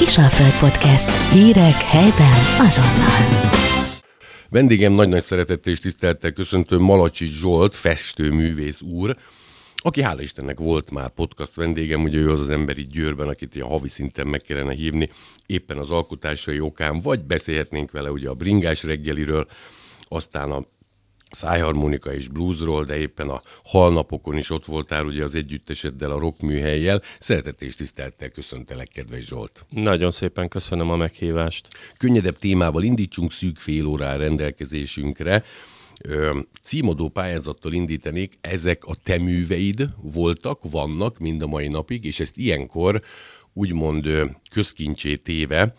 Kisalföld 0.00 0.70
Podcast. 0.70 1.32
Hírek 1.32 1.74
helyben 1.74 2.32
azonnal. 2.58 3.50
Vendégem 4.48 4.92
nagy-nagy 4.92 5.22
szeretettel 5.22 5.72
és 5.72 5.78
tisztelettel 5.78 6.32
köszöntő 6.32 6.78
Malacsi 6.78 7.26
Zsolt, 7.26 7.74
festőművész 7.74 8.80
úr, 8.80 9.16
aki 9.76 10.02
hála 10.02 10.22
Istennek 10.22 10.58
volt 10.58 10.90
már 10.90 11.08
podcast 11.08 11.54
vendégem, 11.54 12.02
ugye 12.02 12.18
ő 12.18 12.30
az 12.30 12.40
az 12.40 12.48
ember 12.48 12.78
itt 12.78 12.90
Győrben, 12.90 13.28
akit 13.28 13.54
ilyen 13.54 13.66
havi 13.66 13.88
szinten 13.88 14.26
meg 14.26 14.40
kellene 14.40 14.72
hívni, 14.72 15.10
éppen 15.46 15.78
az 15.78 15.90
alkotásai 15.90 16.60
okán, 16.60 17.00
vagy 17.00 17.20
beszélhetnénk 17.20 17.90
vele 17.90 18.10
ugye 18.10 18.28
a 18.28 18.34
bringás 18.34 18.82
reggeliről, 18.82 19.46
aztán 20.08 20.50
a 20.50 20.64
szájharmonika 21.30 22.12
és 22.12 22.28
bluesról, 22.28 22.84
de 22.84 22.96
éppen 22.96 23.28
a 23.28 23.42
halnapokon 23.64 24.36
is 24.36 24.50
ott 24.50 24.64
voltál 24.64 25.04
ugye 25.04 25.24
az 25.24 25.34
együtteseddel, 25.34 26.10
a 26.10 26.18
rockműhelyjel. 26.18 27.02
Szeretettel 27.18 27.68
és 27.68 27.74
tisztelettel 27.74 28.28
köszöntelek, 28.28 28.88
kedves 28.88 29.24
Zsolt. 29.24 29.66
Nagyon 29.68 30.10
szépen 30.10 30.48
köszönöm 30.48 30.90
a 30.90 30.96
meghívást. 30.96 31.68
Könnyedebb 31.96 32.38
témával 32.38 32.82
indítsunk 32.82 33.32
szűk 33.32 33.58
fél 33.58 33.86
órá 33.86 34.16
rendelkezésünkre. 34.16 35.44
Címadó 36.62 37.08
pályázattal 37.08 37.72
indítanék, 37.72 38.34
ezek 38.40 38.84
a 38.84 38.94
te 39.02 39.18
műveid 39.18 39.88
voltak, 40.02 40.70
vannak 40.70 41.18
mind 41.18 41.42
a 41.42 41.46
mai 41.46 41.68
napig, 41.68 42.04
és 42.04 42.20
ezt 42.20 42.36
ilyenkor 42.36 43.00
úgymond 43.52 44.08
közkincsé 44.50 45.16
téve 45.16 45.74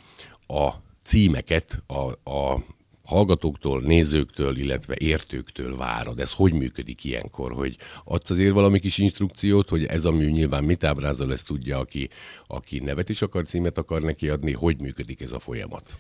a 0.47 0.69
címeket, 1.03 1.83
a, 1.87 2.31
a 2.31 2.63
hallgatóktól, 3.11 3.81
nézőktől, 3.81 4.57
illetve 4.57 4.95
értőktől 4.97 5.77
várod? 5.77 6.19
Ez 6.19 6.31
hogy 6.31 6.53
működik 6.53 7.03
ilyenkor? 7.03 7.51
Hogy 7.51 7.77
adsz 8.03 8.29
azért 8.29 8.53
valami 8.53 8.79
kis 8.79 8.97
instrukciót, 8.97 9.69
hogy 9.69 9.85
ez 9.85 10.05
a 10.05 10.11
mű 10.11 10.29
nyilván 10.29 10.63
mit 10.63 10.83
ábrázol, 10.83 11.31
ezt 11.31 11.47
tudja, 11.47 11.77
aki, 11.77 12.09
aki 12.47 12.79
nevet 12.79 13.09
is 13.09 13.21
akar, 13.21 13.45
címet 13.45 13.77
akar 13.77 14.01
neki 14.01 14.29
adni, 14.29 14.53
hogy 14.53 14.81
működik 14.81 15.21
ez 15.21 15.31
a 15.31 15.39
folyamat? 15.39 15.95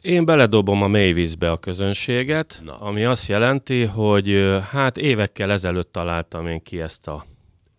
Én 0.00 0.24
beledobom 0.24 0.82
a 0.82 0.88
mélyvízbe 0.88 1.50
a 1.50 1.58
közönséget, 1.58 2.60
Na. 2.64 2.78
ami 2.78 3.04
azt 3.04 3.28
jelenti, 3.28 3.82
hogy 3.84 4.58
hát 4.70 4.96
évekkel 4.96 5.50
ezelőtt 5.50 5.92
találtam 5.92 6.46
én 6.46 6.62
ki 6.62 6.80
ezt 6.80 7.08
a 7.08 7.26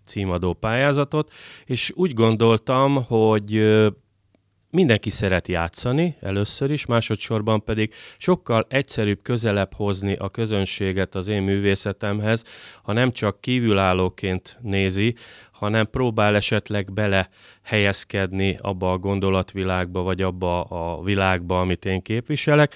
címadó 0.05 0.53
pályázatot, 0.53 1.31
és 1.65 1.91
úgy 1.95 2.13
gondoltam, 2.13 3.03
hogy 3.03 3.63
mindenki 4.71 5.09
szeret 5.09 5.47
játszani 5.47 6.15
először 6.21 6.71
is, 6.71 6.85
másodszorban 6.85 7.63
pedig 7.63 7.93
sokkal 8.17 8.65
egyszerűbb 8.69 9.19
közelebb 9.21 9.73
hozni 9.73 10.15
a 10.15 10.29
közönséget 10.29 11.15
az 11.15 11.27
én 11.27 11.41
művészetemhez, 11.41 12.43
ha 12.83 12.93
nem 12.93 13.11
csak 13.11 13.41
kívülállóként 13.41 14.57
nézi, 14.61 15.15
hanem 15.51 15.89
próbál 15.89 16.35
esetleg 16.35 16.93
bele 16.93 17.29
helyezkedni 17.61 18.57
abba 18.61 18.91
a 18.91 18.97
gondolatvilágba, 18.97 20.01
vagy 20.01 20.21
abba 20.21 20.63
a 20.63 21.03
világba, 21.03 21.59
amit 21.59 21.85
én 21.85 22.01
képviselek, 22.01 22.75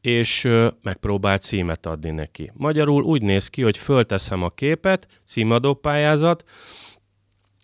és 0.00 0.48
megpróbál 0.82 1.38
címet 1.38 1.86
adni 1.86 2.10
neki. 2.10 2.50
Magyarul 2.54 3.02
úgy 3.02 3.22
néz 3.22 3.48
ki, 3.48 3.62
hogy 3.62 3.78
fölteszem 3.78 4.42
a 4.42 4.48
képet, 4.48 5.06
címadó 5.24 5.74
pályázat, 5.74 6.44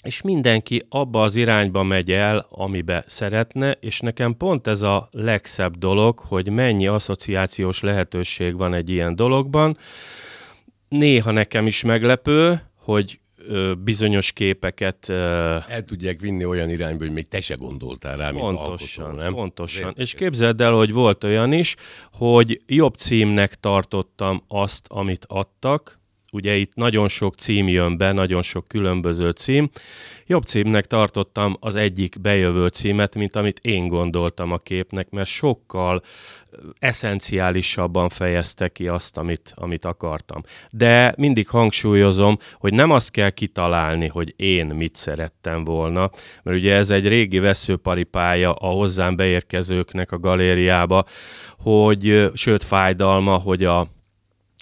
és 0.02 0.22
mindenki 0.22 0.82
abba 0.88 1.22
az 1.22 1.36
irányba 1.36 1.82
megy 1.82 2.12
el, 2.12 2.46
amibe 2.50 3.04
szeretne, 3.06 3.70
és 3.80 4.00
nekem 4.00 4.36
pont 4.36 4.66
ez 4.66 4.82
a 4.82 5.08
legszebb 5.10 5.76
dolog, 5.76 6.18
hogy 6.18 6.48
mennyi 6.48 6.86
asszociációs 6.86 7.80
lehetőség 7.80 8.56
van 8.56 8.74
egy 8.74 8.90
ilyen 8.90 9.16
dologban. 9.16 9.76
Néha 10.88 11.30
nekem 11.30 11.66
is 11.66 11.82
meglepő, 11.82 12.62
hogy 12.74 13.20
bizonyos 13.78 14.32
képeket... 14.32 15.08
El 15.08 15.84
tudják 15.86 16.20
vinni 16.20 16.44
olyan 16.44 16.70
irányba, 16.70 17.04
hogy 17.04 17.12
még 17.12 17.28
te 17.28 17.40
se 17.40 17.54
gondoltál 17.54 18.16
rá, 18.16 18.30
mint 18.30 18.44
pontosan, 18.44 19.04
alkotó, 19.04 19.22
nem? 19.22 19.34
Pontosan. 19.34 19.84
Vért, 19.84 19.98
és 19.98 20.14
képzeld 20.14 20.60
el, 20.60 20.72
hogy 20.72 20.92
volt 20.92 21.24
olyan 21.24 21.52
is, 21.52 21.76
hogy 22.12 22.60
jobb 22.66 22.94
címnek 22.94 23.54
tartottam 23.54 24.44
azt, 24.48 24.86
amit 24.88 25.24
adtak, 25.28 26.00
ugye 26.32 26.56
itt 26.56 26.74
nagyon 26.74 27.08
sok 27.08 27.34
cím 27.34 27.68
jön 27.68 27.96
be, 27.96 28.12
nagyon 28.12 28.42
sok 28.42 28.68
különböző 28.68 29.30
cím. 29.30 29.70
Jobb 30.26 30.42
címnek 30.42 30.86
tartottam 30.86 31.56
az 31.60 31.76
egyik 31.76 32.20
bejövő 32.20 32.66
címet, 32.66 33.14
mint 33.14 33.36
amit 33.36 33.58
én 33.62 33.88
gondoltam 33.88 34.52
a 34.52 34.56
képnek, 34.56 35.10
mert 35.10 35.28
sokkal 35.28 36.02
eszenciálisabban 36.78 38.08
fejezte 38.08 38.68
ki 38.68 38.88
azt, 38.88 39.16
amit, 39.16 39.52
amit 39.54 39.84
akartam. 39.84 40.42
De 40.70 41.14
mindig 41.16 41.48
hangsúlyozom, 41.48 42.36
hogy 42.54 42.74
nem 42.74 42.90
azt 42.90 43.10
kell 43.10 43.30
kitalálni, 43.30 44.06
hogy 44.06 44.34
én 44.36 44.66
mit 44.66 44.96
szerettem 44.96 45.64
volna, 45.64 46.10
mert 46.42 46.58
ugye 46.58 46.74
ez 46.74 46.90
egy 46.90 47.08
régi 47.08 47.38
veszőparipája 47.38 48.52
a 48.52 48.66
hozzám 48.66 49.16
beérkezőknek 49.16 50.12
a 50.12 50.18
galériába, 50.18 51.04
hogy, 51.58 52.30
sőt 52.34 52.64
fájdalma, 52.64 53.36
hogy 53.36 53.64
a 53.64 53.88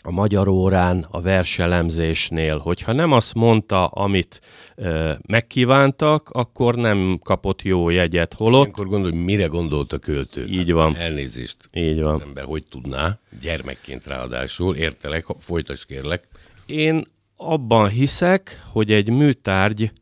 a 0.03 0.11
magyar 0.11 0.49
órán, 0.49 1.07
a 1.11 1.21
verselemzésnél, 1.21 2.59
hogyha 2.59 2.93
nem 2.93 3.13
azt 3.13 3.35
mondta, 3.35 3.87
amit 3.87 4.41
ö, 4.75 5.13
megkívántak, 5.27 6.29
akkor 6.29 6.75
nem 6.75 7.19
kapott 7.23 7.63
jó 7.63 7.89
jegyet. 7.89 8.35
Holott... 8.35 8.69
Akkor 8.69 8.87
gondolj, 8.87 9.15
mire 9.15 9.47
gondolt 9.47 9.93
a 9.93 9.99
költő? 9.99 10.47
Így 10.47 10.73
van. 10.73 10.97
Elnézést. 10.97 11.57
Így 11.73 12.01
van. 12.01 12.15
Az 12.15 12.21
ember 12.21 12.45
hogy 12.45 12.65
tudná, 12.71 13.19
gyermekként 13.41 14.07
ráadásul, 14.07 14.77
értelek, 14.77 15.27
folytasd 15.39 15.87
kérlek. 15.87 16.29
Én 16.67 17.05
abban 17.37 17.89
hiszek, 17.89 18.63
hogy 18.73 18.93
egy 18.93 19.11
műtárgy 19.11 19.93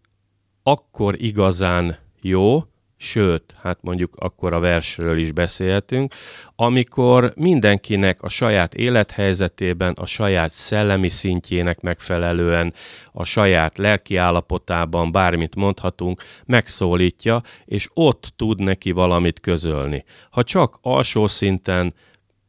akkor 0.62 1.22
igazán 1.22 1.98
jó, 2.20 2.64
sőt, 3.00 3.54
hát 3.62 3.78
mondjuk 3.80 4.16
akkor 4.16 4.52
a 4.52 4.58
versről 4.58 5.18
is 5.18 5.32
beszélhetünk, 5.32 6.14
amikor 6.56 7.32
mindenkinek 7.36 8.22
a 8.22 8.28
saját 8.28 8.74
élethelyzetében, 8.74 9.92
a 9.92 10.06
saját 10.06 10.50
szellemi 10.50 11.08
szintjének 11.08 11.80
megfelelően, 11.80 12.74
a 13.12 13.24
saját 13.24 13.78
lelki 13.78 14.16
állapotában, 14.16 15.12
bármit 15.12 15.54
mondhatunk, 15.54 16.22
megszólítja, 16.44 17.42
és 17.64 17.88
ott 17.94 18.32
tud 18.36 18.60
neki 18.60 18.90
valamit 18.90 19.40
közölni. 19.40 20.04
Ha 20.30 20.42
csak 20.42 20.78
alsó 20.80 21.26
szinten 21.26 21.94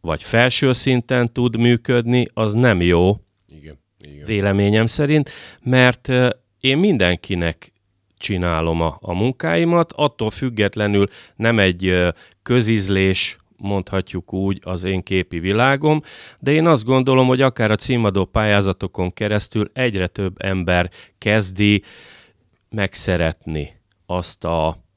vagy 0.01 0.23
felső 0.23 0.73
szinten 0.73 1.33
tud 1.33 1.57
működni, 1.57 2.25
az 2.33 2.53
nem 2.53 2.81
jó, 2.81 3.17
igen, 3.49 3.79
igen. 3.97 4.25
véleményem 4.25 4.85
szerint, 4.85 5.29
mert 5.63 6.09
én 6.59 6.77
mindenkinek 6.77 7.71
csinálom 8.19 8.81
a, 8.81 8.97
a 9.01 9.13
munkáimat, 9.13 9.93
attól 9.95 10.29
függetlenül 10.29 11.07
nem 11.35 11.59
egy 11.59 12.13
közizlés, 12.43 13.37
mondhatjuk 13.57 14.33
úgy, 14.33 14.59
az 14.63 14.83
én 14.83 15.03
képi 15.03 15.39
világom, 15.39 16.01
de 16.39 16.51
én 16.51 16.67
azt 16.67 16.85
gondolom, 16.85 17.27
hogy 17.27 17.41
akár 17.41 17.71
a 17.71 17.75
címadó 17.75 18.25
pályázatokon 18.25 19.13
keresztül 19.13 19.69
egyre 19.73 20.07
több 20.07 20.41
ember 20.41 20.89
kezdi 21.17 21.83
megszeretni 22.69 23.81
azt 24.05 24.43
a 24.43 24.88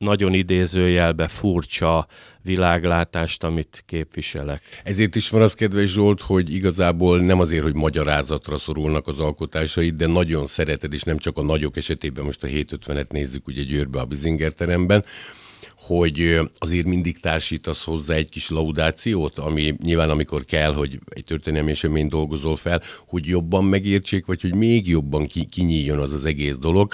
nagyon 0.00 0.34
idézőjelbe 0.34 1.28
furcsa 1.28 2.06
világlátást, 2.42 3.44
amit 3.44 3.82
képviselek. 3.86 4.62
Ezért 4.84 5.16
is 5.16 5.28
van 5.28 5.42
az, 5.42 5.54
kedves 5.54 5.92
Zsolt, 5.92 6.20
hogy 6.20 6.54
igazából 6.54 7.20
nem 7.20 7.40
azért, 7.40 7.62
hogy 7.62 7.74
magyarázatra 7.74 8.58
szorulnak 8.58 9.06
az 9.06 9.18
alkotásaid, 9.18 9.94
de 9.94 10.06
nagyon 10.06 10.46
szereted, 10.46 10.92
és 10.92 11.02
nem 11.02 11.18
csak 11.18 11.38
a 11.38 11.42
nagyok 11.42 11.76
esetében, 11.76 12.24
most 12.24 12.42
a 12.42 12.46
750-et 12.46 13.10
nézzük 13.10 13.46
ugye 13.46 13.62
Győrbe 13.62 14.00
a 14.00 14.04
Bizinger 14.04 14.52
teremben, 14.52 15.04
hogy 15.96 16.40
azért 16.58 16.86
mindig 16.86 17.18
társítasz 17.18 17.84
hozzá 17.84 18.14
egy 18.14 18.28
kis 18.28 18.50
laudációt, 18.50 19.38
ami 19.38 19.74
nyilván 19.82 20.10
amikor 20.10 20.44
kell, 20.44 20.72
hogy 20.74 20.98
egy 21.08 21.24
történelmi 21.24 21.70
esemény 21.70 22.08
dolgozol 22.08 22.56
fel, 22.56 22.82
hogy 23.06 23.26
jobban 23.26 23.64
megértsék, 23.64 24.26
vagy 24.26 24.40
hogy 24.40 24.54
még 24.54 24.88
jobban 24.88 25.26
ki, 25.26 25.44
kinyíljon 25.44 25.98
az 25.98 26.12
az 26.12 26.24
egész 26.24 26.58
dolog, 26.58 26.92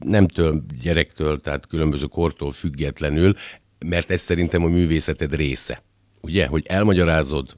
nemtől, 0.00 0.64
gyerektől, 0.82 1.40
tehát 1.40 1.66
különböző 1.66 2.06
kortól 2.06 2.50
függetlenül, 2.52 3.34
mert 3.78 4.10
ez 4.10 4.20
szerintem 4.20 4.64
a 4.64 4.68
művészeted 4.68 5.34
része. 5.34 5.82
Ugye, 6.20 6.46
hogy 6.46 6.64
elmagyarázod, 6.66 7.56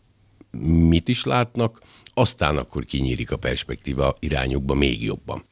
mit 0.89 1.09
is 1.09 1.25
látnak, 1.25 1.81
aztán 2.15 2.57
akkor 2.57 2.85
kinyílik 2.85 3.31
a 3.31 3.37
perspektíva 3.37 4.17
irányukba 4.19 4.75
még 4.75 5.03
jobban. 5.03 5.43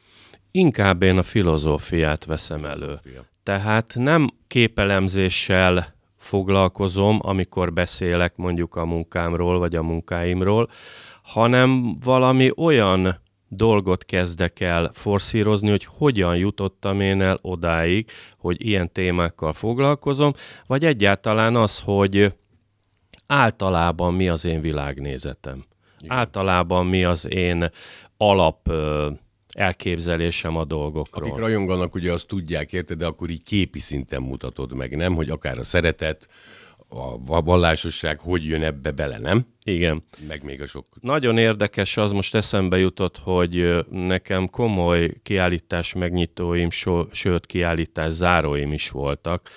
Inkább 0.50 1.02
én 1.02 1.18
a 1.18 1.22
filozófiát 1.22 2.24
veszem 2.24 2.64
elő. 2.64 3.00
Tehát 3.42 3.92
nem 3.96 4.30
képelemzéssel 4.50 5.94
foglalkozom, 6.16 7.18
amikor 7.22 7.72
beszélek 7.72 8.36
mondjuk 8.36 8.76
a 8.76 8.84
munkámról 8.84 9.58
vagy 9.58 9.74
a 9.74 9.82
munkáimról, 9.82 10.70
hanem 11.22 11.98
valami 12.00 12.50
olyan 12.56 13.20
dolgot 13.48 14.04
kezdek 14.04 14.60
el 14.60 14.90
forszírozni, 14.94 15.70
hogy 15.70 15.84
hogyan 15.84 16.36
jutottam 16.36 17.00
én 17.00 17.20
el 17.22 17.38
odáig, 17.42 18.10
hogy 18.38 18.66
ilyen 18.66 18.92
témákkal 18.92 19.52
foglalkozom, 19.52 20.32
vagy 20.66 20.84
egyáltalán 20.84 21.56
az, 21.56 21.80
hogy 21.84 22.34
általában 23.26 24.14
mi 24.14 24.28
az 24.28 24.44
én 24.44 24.60
világnézetem. 24.60 25.64
Igen. 26.00 26.16
Általában 26.16 26.86
mi 26.86 27.04
az 27.04 27.28
én 27.28 27.70
alap 28.16 28.72
elképzelésem 29.50 30.56
a 30.56 30.64
dolgokról. 30.64 31.28
Akik 31.28 31.40
rajonganak, 31.40 31.94
ugye 31.94 32.12
azt 32.12 32.26
tudják, 32.26 32.72
érted, 32.72 32.98
de 32.98 33.06
akkor 33.06 33.30
így 33.30 33.42
képi 33.42 33.78
szinten 33.80 34.22
mutatod 34.22 34.72
meg, 34.72 34.96
nem? 34.96 35.14
Hogy 35.14 35.30
akár 35.30 35.58
a 35.58 35.64
szeretet, 35.64 36.28
a 37.26 37.42
vallásosság 37.42 38.18
hogy 38.18 38.44
jön 38.44 38.62
ebbe 38.62 38.90
bele, 38.90 39.18
nem? 39.18 39.46
Igen. 39.64 40.04
Meg 40.28 40.42
még 40.42 40.62
a 40.62 40.66
sok... 40.66 40.86
Nagyon 41.00 41.38
érdekes, 41.38 41.96
az 41.96 42.12
most 42.12 42.34
eszembe 42.34 42.78
jutott, 42.78 43.18
hogy 43.18 43.84
nekem 43.90 44.48
komoly 44.48 45.12
kiállítás 45.22 45.92
megnyitóim, 45.92 46.70
so, 46.70 47.04
sőt 47.10 47.46
kiállítás 47.46 48.12
záróim 48.12 48.72
is 48.72 48.90
voltak, 48.90 49.50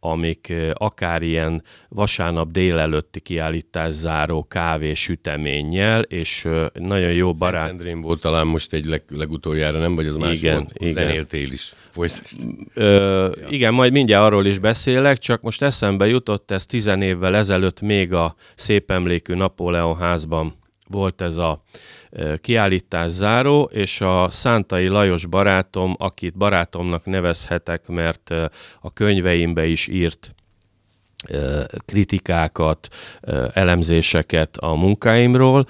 amik 0.00 0.52
akár 0.74 1.22
ilyen 1.22 1.62
vasárnap 1.88 2.50
délelőtti 2.50 3.20
kiállítás 3.20 3.92
záró 3.92 4.46
kávé 4.48 4.94
süteménnyel, 4.94 6.02
és 6.02 6.48
nagyon 6.72 7.12
jó 7.12 7.32
barát... 7.32 7.66
Szentendrén 7.66 8.00
volt 8.00 8.20
talán 8.20 8.46
most 8.46 8.72
egy 8.72 8.84
leg, 8.84 9.02
legutoljára, 9.08 9.78
nem? 9.78 9.94
Vagy 9.94 10.06
az 10.06 10.16
más 10.16 10.38
igen, 10.38 10.54
volt? 10.54 10.72
Igen. 10.74 10.92
Zenéltél 10.92 11.52
is. 11.52 11.74
Ö, 12.74 13.30
ja. 13.40 13.46
Igen, 13.48 13.74
majd 13.74 13.92
mindjárt 13.92 14.24
arról 14.24 14.46
is 14.46 14.58
beszélek, 14.58 15.18
csak 15.18 15.42
most 15.42 15.62
eszembe 15.62 16.06
jutott, 16.06 16.50
ez 16.50 16.66
tizen 16.66 17.02
évvel 17.02 17.36
ezelőtt 17.36 17.80
még 17.80 18.12
a 18.12 18.34
szép 18.54 18.90
emlékű 18.90 19.34
Napóleon 19.34 19.96
házban 19.96 20.54
volt 20.90 21.20
ez 21.20 21.36
a 21.36 21.62
kiállítás 22.40 23.10
záró, 23.10 23.70
és 23.72 24.00
a 24.00 24.30
Szántai 24.30 24.86
Lajos 24.86 25.26
barátom, 25.26 25.94
akit 25.98 26.36
barátomnak 26.36 27.04
nevezhetek, 27.04 27.86
mert 27.86 28.30
a 28.80 28.92
könyveimbe 28.92 29.66
is 29.66 29.86
írt 29.88 30.34
kritikákat, 31.84 32.88
elemzéseket 33.52 34.56
a 34.56 34.74
munkáimról, 34.74 35.66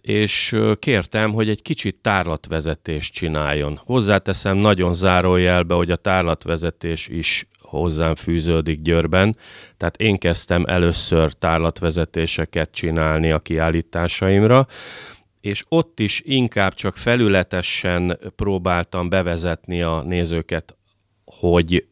és 0.00 0.56
kértem, 0.78 1.32
hogy 1.32 1.48
egy 1.48 1.62
kicsit 1.62 1.96
tárlatvezetést 2.00 3.14
csináljon. 3.14 3.80
Hozzáteszem 3.84 4.56
nagyon 4.56 4.94
zárójelbe, 4.94 5.74
hogy 5.74 5.90
a 5.90 5.96
tárlatvezetés 5.96 7.08
is 7.08 7.46
hozzám 7.60 8.14
fűződik 8.14 8.82
Győrben, 8.82 9.36
tehát 9.76 9.96
én 9.96 10.18
kezdtem 10.18 10.64
először 10.68 11.32
tárlatvezetéseket 11.32 12.70
csinálni 12.70 13.30
a 13.30 13.38
kiállításaimra, 13.38 14.66
és 15.42 15.64
ott 15.68 16.00
is 16.00 16.22
inkább 16.24 16.74
csak 16.74 16.96
felületesen 16.96 18.18
próbáltam 18.36 19.08
bevezetni 19.08 19.82
a 19.82 20.02
nézőket, 20.02 20.76
hogy 21.24 21.86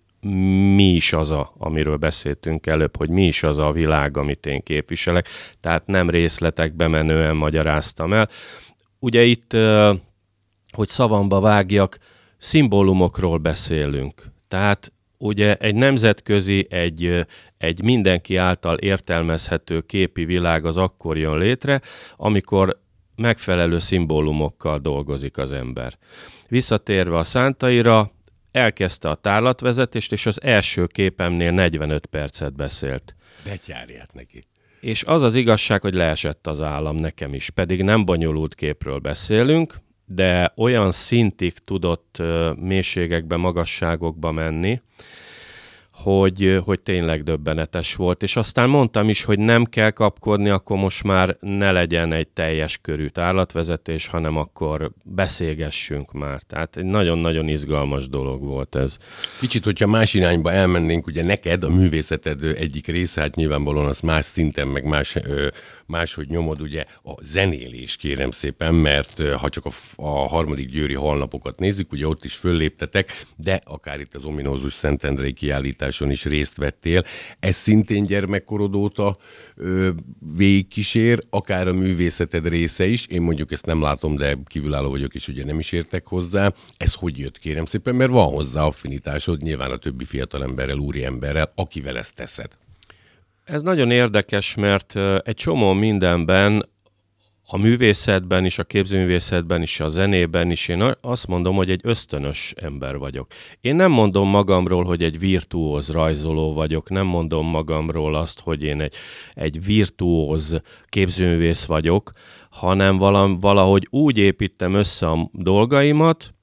mi 0.75 0.93
is 0.93 1.13
az 1.13 1.31
a, 1.31 1.53
amiről 1.59 1.97
beszéltünk 1.97 2.67
előbb, 2.67 2.97
hogy 2.97 3.09
mi 3.09 3.27
is 3.27 3.43
az 3.43 3.59
a 3.59 3.71
világ, 3.73 4.17
amit 4.17 4.47
én 4.47 4.63
képviselek. 4.63 5.29
Tehát 5.61 5.87
nem 5.87 6.11
részletekbe 6.11 6.89
menően 6.89 7.37
magyaráztam 7.37 8.13
el. 8.13 8.29
Ugye 8.99 9.23
itt, 9.23 9.53
hogy 10.71 10.89
szavamba 10.89 11.41
vágjak, 11.41 11.99
szimbólumokról 12.39 13.39
beszélünk. 13.39 14.25
Tehát 14.49 14.93
ugye 15.19 15.55
egy 15.55 15.75
nemzetközi, 15.75 16.67
egy, 16.71 17.27
egy 17.59 17.83
mindenki 17.83 18.37
által 18.37 18.77
értelmezhető 18.77 19.81
képi 19.81 20.25
világ 20.25 20.65
az 20.65 20.77
akkor 20.77 21.19
jön 21.19 21.39
létre, 21.39 21.81
amikor 22.17 22.81
megfelelő 23.21 23.79
szimbólumokkal 23.79 24.79
dolgozik 24.79 25.39
az 25.39 25.53
ember. 25.53 25.99
Visszatérve 26.49 27.19
a 27.19 27.25
szántaira, 27.25 28.13
elkezdte 28.53 29.09
a 29.09 29.15
tárlatvezetést, 29.15 30.13
és 30.13 30.27
az 30.27 30.43
első 30.43 30.87
képemnél 30.87 31.51
45 31.51 32.07
percet 32.07 32.57
beszélt. 32.57 33.15
Betyárját 33.45 34.13
neki. 34.13 34.47
És 34.81 35.05
az 35.05 35.23
az 35.23 35.35
igazság, 35.35 35.81
hogy 35.81 35.95
leesett 35.95 36.47
az 36.47 36.63
állam 36.63 36.97
nekem 36.97 37.35
is, 37.35 37.51
pedig 37.51 37.83
nem 37.83 38.05
bonyolult 38.05 38.55
képről 38.55 38.99
beszélünk, 38.99 39.75
de 40.05 40.53
olyan 40.57 40.93
szintig 40.93 41.53
tudott 41.59 42.23
mélységekbe, 42.57 43.37
magasságokba 43.37 44.31
menni, 44.31 44.81
hogy, 46.03 46.61
hogy 46.65 46.81
tényleg 46.81 47.23
döbbenetes 47.23 47.95
volt. 47.95 48.23
És 48.23 48.37
aztán 48.37 48.69
mondtam 48.69 49.09
is, 49.09 49.25
hogy 49.25 49.39
nem 49.39 49.65
kell 49.65 49.91
kapkodni, 49.91 50.49
akkor 50.49 50.77
most 50.77 51.03
már 51.03 51.37
ne 51.41 51.73
legyen 51.73 52.13
egy 52.13 52.29
teljes 52.29 52.79
körű 52.79 53.07
tárlatvezetés, 53.07 54.07
hanem 54.07 54.37
akkor 54.37 54.91
beszélgessünk 55.05 56.13
már. 56.13 56.43
Tehát 56.43 56.77
egy 56.77 56.85
nagyon-nagyon 56.85 57.49
izgalmas 57.49 58.09
dolog 58.09 58.43
volt 58.43 58.75
ez. 58.75 58.99
Kicsit, 59.41 59.65
hogyha 59.65 59.87
más 59.87 60.15
irányba 60.15 60.53
elmennénk, 60.53 61.07
ugye 61.07 61.25
neked 61.25 61.65
a 61.65 61.71
művészeted 61.71 62.45
egyik 62.45 62.87
része, 62.87 63.21
hát 63.21 63.35
nyilvánvalóan 63.35 63.87
az 63.87 64.01
más 64.01 64.25
szinten, 64.25 64.69
meg 64.69 64.85
más, 64.85 65.17
máshogy 65.87 66.29
nyomod, 66.29 66.61
ugye 66.61 66.85
a 67.03 67.13
zenélés, 67.23 67.97
kérem 67.97 68.31
szépen, 68.31 68.75
mert 68.75 69.23
ha 69.33 69.49
csak 69.49 69.65
a, 69.65 69.71
a 69.97 70.29
harmadik 70.29 70.69
győri 70.71 70.95
halnapokat 70.95 71.59
nézzük, 71.59 71.93
ugye 71.93 72.07
ott 72.07 72.25
is 72.25 72.35
fölléptetek, 72.35 73.27
de 73.37 73.61
akár 73.65 74.01
itt 74.01 74.15
az 74.15 74.25
ominózus 74.25 74.73
Szentendrei 74.73 75.33
kiállítás 75.33 75.90
kiállításon 75.91 76.11
is 76.11 76.25
részt 76.25 76.57
vettél. 76.57 77.05
Ez 77.41 77.57
szintén 77.57 78.05
gyermekkorod 78.05 78.75
óta 78.75 79.17
ö, 79.57 79.91
végigkísér, 80.37 81.19
akár 81.31 81.69
a 81.69 81.73
művészeted 81.73 82.49
része 82.49 82.87
is. 82.87 83.07
Én 83.07 83.23
mondjuk 83.23 83.53
ezt 83.53 83.67
nem 83.67 83.81
látom, 83.81 84.17
de 84.17 84.39
kívülálló 84.47 84.91
vagyok, 84.91 85.15
és 85.15 85.29
ugye 85.29 85.45
nem 85.45 85.59
is 85.59 85.73
értek 85.73 86.07
hozzá. 86.07 86.53
Ez 86.77 86.95
hogy 86.95 87.19
jött, 87.19 87.39
kérem 87.39 87.65
szépen, 87.65 87.95
mert 87.95 88.11
van 88.11 88.29
hozzá 88.29 88.63
affinitásod, 88.63 89.43
nyilván 89.43 89.71
a 89.71 89.77
többi 89.77 90.05
fiatalemberrel, 90.05 90.79
úriemberrel, 90.79 91.53
akivel 91.55 91.99
ezt 91.99 92.15
teszed. 92.15 92.51
Ez 93.45 93.63
nagyon 93.63 93.91
érdekes, 93.91 94.55
mert 94.55 94.97
egy 95.25 95.35
csomó 95.35 95.73
mindenben 95.73 96.69
a 97.53 97.57
művészetben 97.57 98.45
is, 98.45 98.59
a 98.59 98.65
képzőművészetben 98.65 99.63
is, 99.63 99.81
a 99.81 99.89
zenében 99.89 100.51
is 100.51 100.69
én 100.69 100.95
azt 101.01 101.27
mondom, 101.27 101.57
hogy 101.57 101.71
egy 101.71 101.81
ösztönös 101.83 102.53
ember 102.57 102.99
vagyok. 102.99 103.33
Én 103.61 103.75
nem 103.75 103.91
mondom 103.91 104.29
magamról, 104.29 104.85
hogy 104.85 105.03
egy 105.03 105.19
virtuóz 105.19 105.91
rajzoló 105.91 106.53
vagyok, 106.53 106.91
nem 106.91 107.07
mondom 107.07 107.47
magamról 107.47 108.15
azt, 108.15 108.41
hogy 108.41 108.63
én 108.63 108.81
egy, 108.81 108.95
egy 109.35 109.65
virtuóz 109.65 110.61
képzőművész 110.89 111.65
vagyok, 111.65 112.13
hanem 112.51 112.99
valahogy 113.41 113.87
úgy 113.91 114.19
építem 114.19 114.75
össze 114.75 115.11
a 115.11 115.31
dolgaimat, 115.33 116.35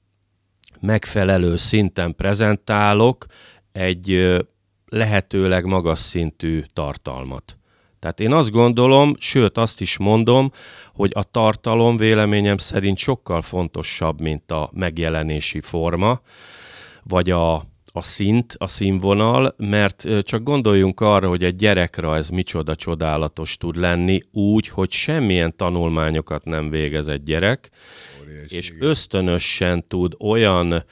megfelelő 0.80 1.56
szinten 1.56 2.14
prezentálok 2.14 3.26
egy 3.72 4.36
lehetőleg 4.86 5.64
magas 5.64 5.98
szintű 5.98 6.62
tartalmat. 6.72 7.57
Tehát 7.98 8.20
én 8.20 8.32
azt 8.32 8.50
gondolom, 8.50 9.16
sőt 9.18 9.58
azt 9.58 9.80
is 9.80 9.96
mondom, 9.96 10.52
hogy 10.94 11.10
a 11.14 11.22
tartalom 11.22 11.96
véleményem 11.96 12.56
szerint 12.56 12.98
sokkal 12.98 13.42
fontosabb, 13.42 14.20
mint 14.20 14.50
a 14.50 14.70
megjelenési 14.72 15.60
forma, 15.60 16.20
vagy 17.02 17.30
a, 17.30 17.54
a 17.92 18.02
szint, 18.02 18.54
a 18.58 18.66
színvonal, 18.66 19.54
mert 19.56 20.06
csak 20.22 20.42
gondoljunk 20.42 21.00
arra, 21.00 21.28
hogy 21.28 21.44
egy 21.44 21.56
gyerekre 21.56 22.12
ez 22.12 22.28
micsoda 22.28 22.74
csodálatos 22.74 23.56
tud 23.56 23.76
lenni, 23.76 24.22
úgy, 24.32 24.68
hogy 24.68 24.90
semmilyen 24.90 25.56
tanulmányokat 25.56 26.44
nem 26.44 26.70
végez 26.70 27.08
egy 27.08 27.22
gyerek, 27.22 27.70
Óriási, 28.20 28.56
és 28.56 28.70
igen. 28.70 28.88
ösztönösen 28.88 29.84
tud 29.88 30.14
olyan 30.18 30.84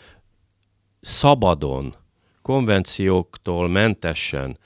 szabadon, 1.00 1.94
konvencióktól 2.42 3.68
mentesen 3.68 4.58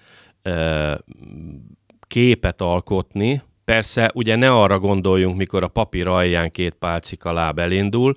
képet 2.10 2.60
alkotni, 2.60 3.42
Persze, 3.64 4.10
ugye 4.14 4.36
ne 4.36 4.50
arra 4.50 4.78
gondoljunk, 4.78 5.36
mikor 5.36 5.62
a 5.62 5.68
papír 5.68 6.06
alján 6.06 6.50
két 6.50 6.74
pálcika 6.74 7.32
láb 7.32 7.58
elindul, 7.58 8.14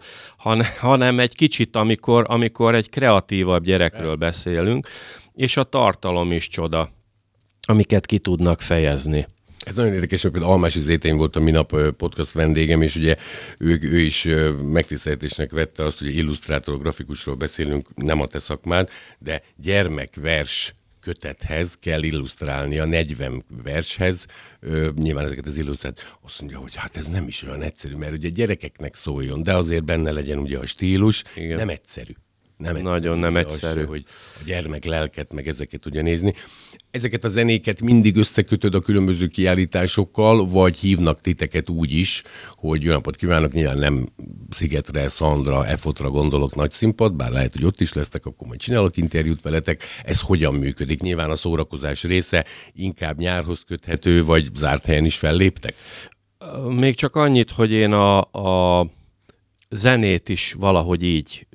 hanem 0.79 1.19
egy 1.19 1.35
kicsit, 1.35 1.75
amikor, 1.75 2.25
amikor 2.27 2.75
egy 2.75 2.89
kreatívabb 2.89 3.63
gyerekről 3.63 4.17
Persze. 4.17 4.25
beszélünk, 4.25 4.87
és 5.33 5.57
a 5.57 5.63
tartalom 5.63 6.31
is 6.31 6.47
csoda, 6.47 6.91
amiket 7.61 8.05
ki 8.05 8.19
tudnak 8.19 8.61
fejezni. 8.61 9.27
Ez 9.65 9.75
nagyon 9.75 9.93
érdekes, 9.93 10.21
mert 10.21 10.33
például 10.33 10.53
Almási 10.53 10.79
Zétény 10.81 11.15
volt 11.15 11.35
a 11.35 11.39
minap 11.39 11.91
podcast 11.97 12.31
vendégem, 12.31 12.81
és 12.81 12.95
ugye 12.95 13.15
ő, 13.57 13.79
ő 13.81 13.99
is 13.99 14.27
megtiszteltetésnek 14.71 15.51
vette 15.51 15.83
azt, 15.83 15.99
hogy 15.99 16.15
illusztrátor, 16.15 16.77
grafikusról 16.77 17.35
beszélünk, 17.35 17.87
nem 17.95 18.21
a 18.21 18.25
te 18.25 18.39
szakmád, 18.39 18.89
de 19.19 19.41
gyermekvers 19.55 20.75
kötethez 21.03 21.77
kell 21.79 22.03
illusztrálni 22.03 22.79
a 22.79 22.85
40 22.85 23.43
vershez, 23.63 24.25
ö, 24.59 24.89
nyilván 24.95 25.25
ezeket 25.25 25.47
az 25.47 25.57
illusztrát, 25.57 26.17
azt 26.21 26.39
mondja, 26.39 26.59
hogy 26.59 26.75
hát 26.75 26.97
ez 26.97 27.07
nem 27.07 27.27
is 27.27 27.43
olyan 27.43 27.61
egyszerű, 27.61 27.95
mert 27.95 28.13
ugye 28.13 28.29
gyerekeknek 28.29 28.95
szóljon, 28.95 29.43
de 29.43 29.55
azért 29.55 29.83
benne 29.83 30.11
legyen 30.11 30.37
ugye 30.37 30.57
a 30.57 30.65
stílus, 30.65 31.23
Igen. 31.35 31.57
nem 31.57 31.69
egyszerű. 31.69 32.13
Nem 32.57 32.75
egyszerű, 32.75 32.89
Nagyon 32.89 33.17
nem 33.17 33.37
egyszerű. 33.37 33.81
Az, 33.81 33.87
hogy 33.87 34.05
a 34.39 34.43
gyermek 34.45 34.83
lelket, 34.83 35.33
meg 35.33 35.47
ezeket 35.47 35.79
tudja 35.79 36.01
nézni. 36.01 36.33
Ezeket 36.91 37.23
a 37.23 37.29
zenéket 37.29 37.81
mindig 37.81 38.15
összekötöd 38.15 38.75
a 38.75 38.79
különböző 38.79 39.27
kiállításokkal, 39.27 40.47
vagy 40.47 40.75
hívnak 40.75 41.19
titeket 41.19 41.69
úgy 41.69 41.91
is, 41.91 42.23
hogy 42.51 42.83
jó 42.83 42.91
napot 42.91 43.15
kívánok, 43.15 43.51
nyilván 43.51 43.77
nem 43.77 44.09
Szigetre, 44.53 45.09
Szandra, 45.09 45.65
Efotra 45.65 46.09
gondolok 46.09 46.55
nagy 46.55 46.71
színpad, 46.71 47.15
bár 47.15 47.31
lehet, 47.31 47.53
hogy 47.53 47.65
ott 47.65 47.81
is 47.81 47.93
lesztek, 47.93 48.25
akkor 48.25 48.47
majd 48.47 48.59
csinálok 48.59 48.97
interjút 48.97 49.41
veletek. 49.41 49.83
Ez 50.03 50.19
hogyan 50.19 50.53
működik? 50.53 51.01
Nyilván 51.01 51.29
a 51.29 51.35
szórakozás 51.35 52.03
része 52.03 52.45
inkább 52.73 53.17
nyárhoz 53.17 53.63
köthető, 53.67 54.23
vagy 54.23 54.49
zárt 54.55 54.85
helyen 54.85 55.05
is 55.05 55.17
felléptek? 55.17 55.75
Még 56.69 56.95
csak 56.95 57.15
annyit, 57.15 57.51
hogy 57.51 57.71
én 57.71 57.91
a, 57.91 58.21
a 58.21 58.87
zenét 59.69 60.29
is 60.29 60.53
valahogy 60.59 61.03
így 61.03 61.47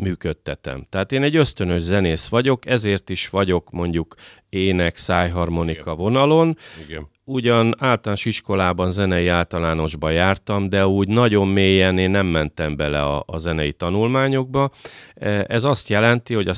működtetem. 0.00 0.86
Tehát 0.88 1.12
én 1.12 1.22
egy 1.22 1.36
ösztönös 1.36 1.82
zenész 1.82 2.26
vagyok, 2.26 2.66
ezért 2.66 3.10
is 3.10 3.28
vagyok 3.28 3.70
mondjuk 3.70 4.14
ének, 4.48 4.96
szájharmonika 4.96 5.94
vonalon. 5.94 6.58
Igen. 6.86 7.08
Ugyan 7.26 7.74
általános 7.78 8.24
iskolában 8.24 8.90
zenei 8.90 9.28
általánosba 9.28 10.10
jártam, 10.10 10.68
de 10.68 10.86
úgy 10.86 11.08
nagyon 11.08 11.48
mélyen 11.48 11.98
én 11.98 12.10
nem 12.10 12.26
mentem 12.26 12.76
bele 12.76 13.02
a, 13.02 13.22
a 13.26 13.38
zenei 13.38 13.72
tanulmányokba. 13.72 14.70
E, 15.14 15.44
ez 15.48 15.64
azt 15.64 15.88
jelenti, 15.88 16.34
hogy 16.34 16.48
a 16.48 16.54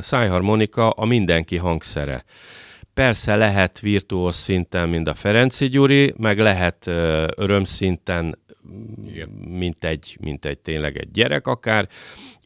szájharmonika 0.00 0.90
a 0.90 1.04
mindenki 1.04 1.56
hangszere. 1.56 2.24
Persze 2.94 3.36
lehet 3.36 3.80
virtuóz 3.80 4.36
szinten, 4.36 4.88
mint 4.88 5.08
a 5.08 5.14
Ferenci 5.14 5.68
Gyuri, 5.68 6.14
meg 6.16 6.38
lehet 6.38 6.86
örömszinten, 7.36 8.38
mint 9.48 9.84
egy, 9.84 10.16
mint 10.20 10.44
egy 10.44 10.58
tényleg 10.58 10.96
egy 10.98 11.10
gyerek 11.10 11.46
akár, 11.46 11.88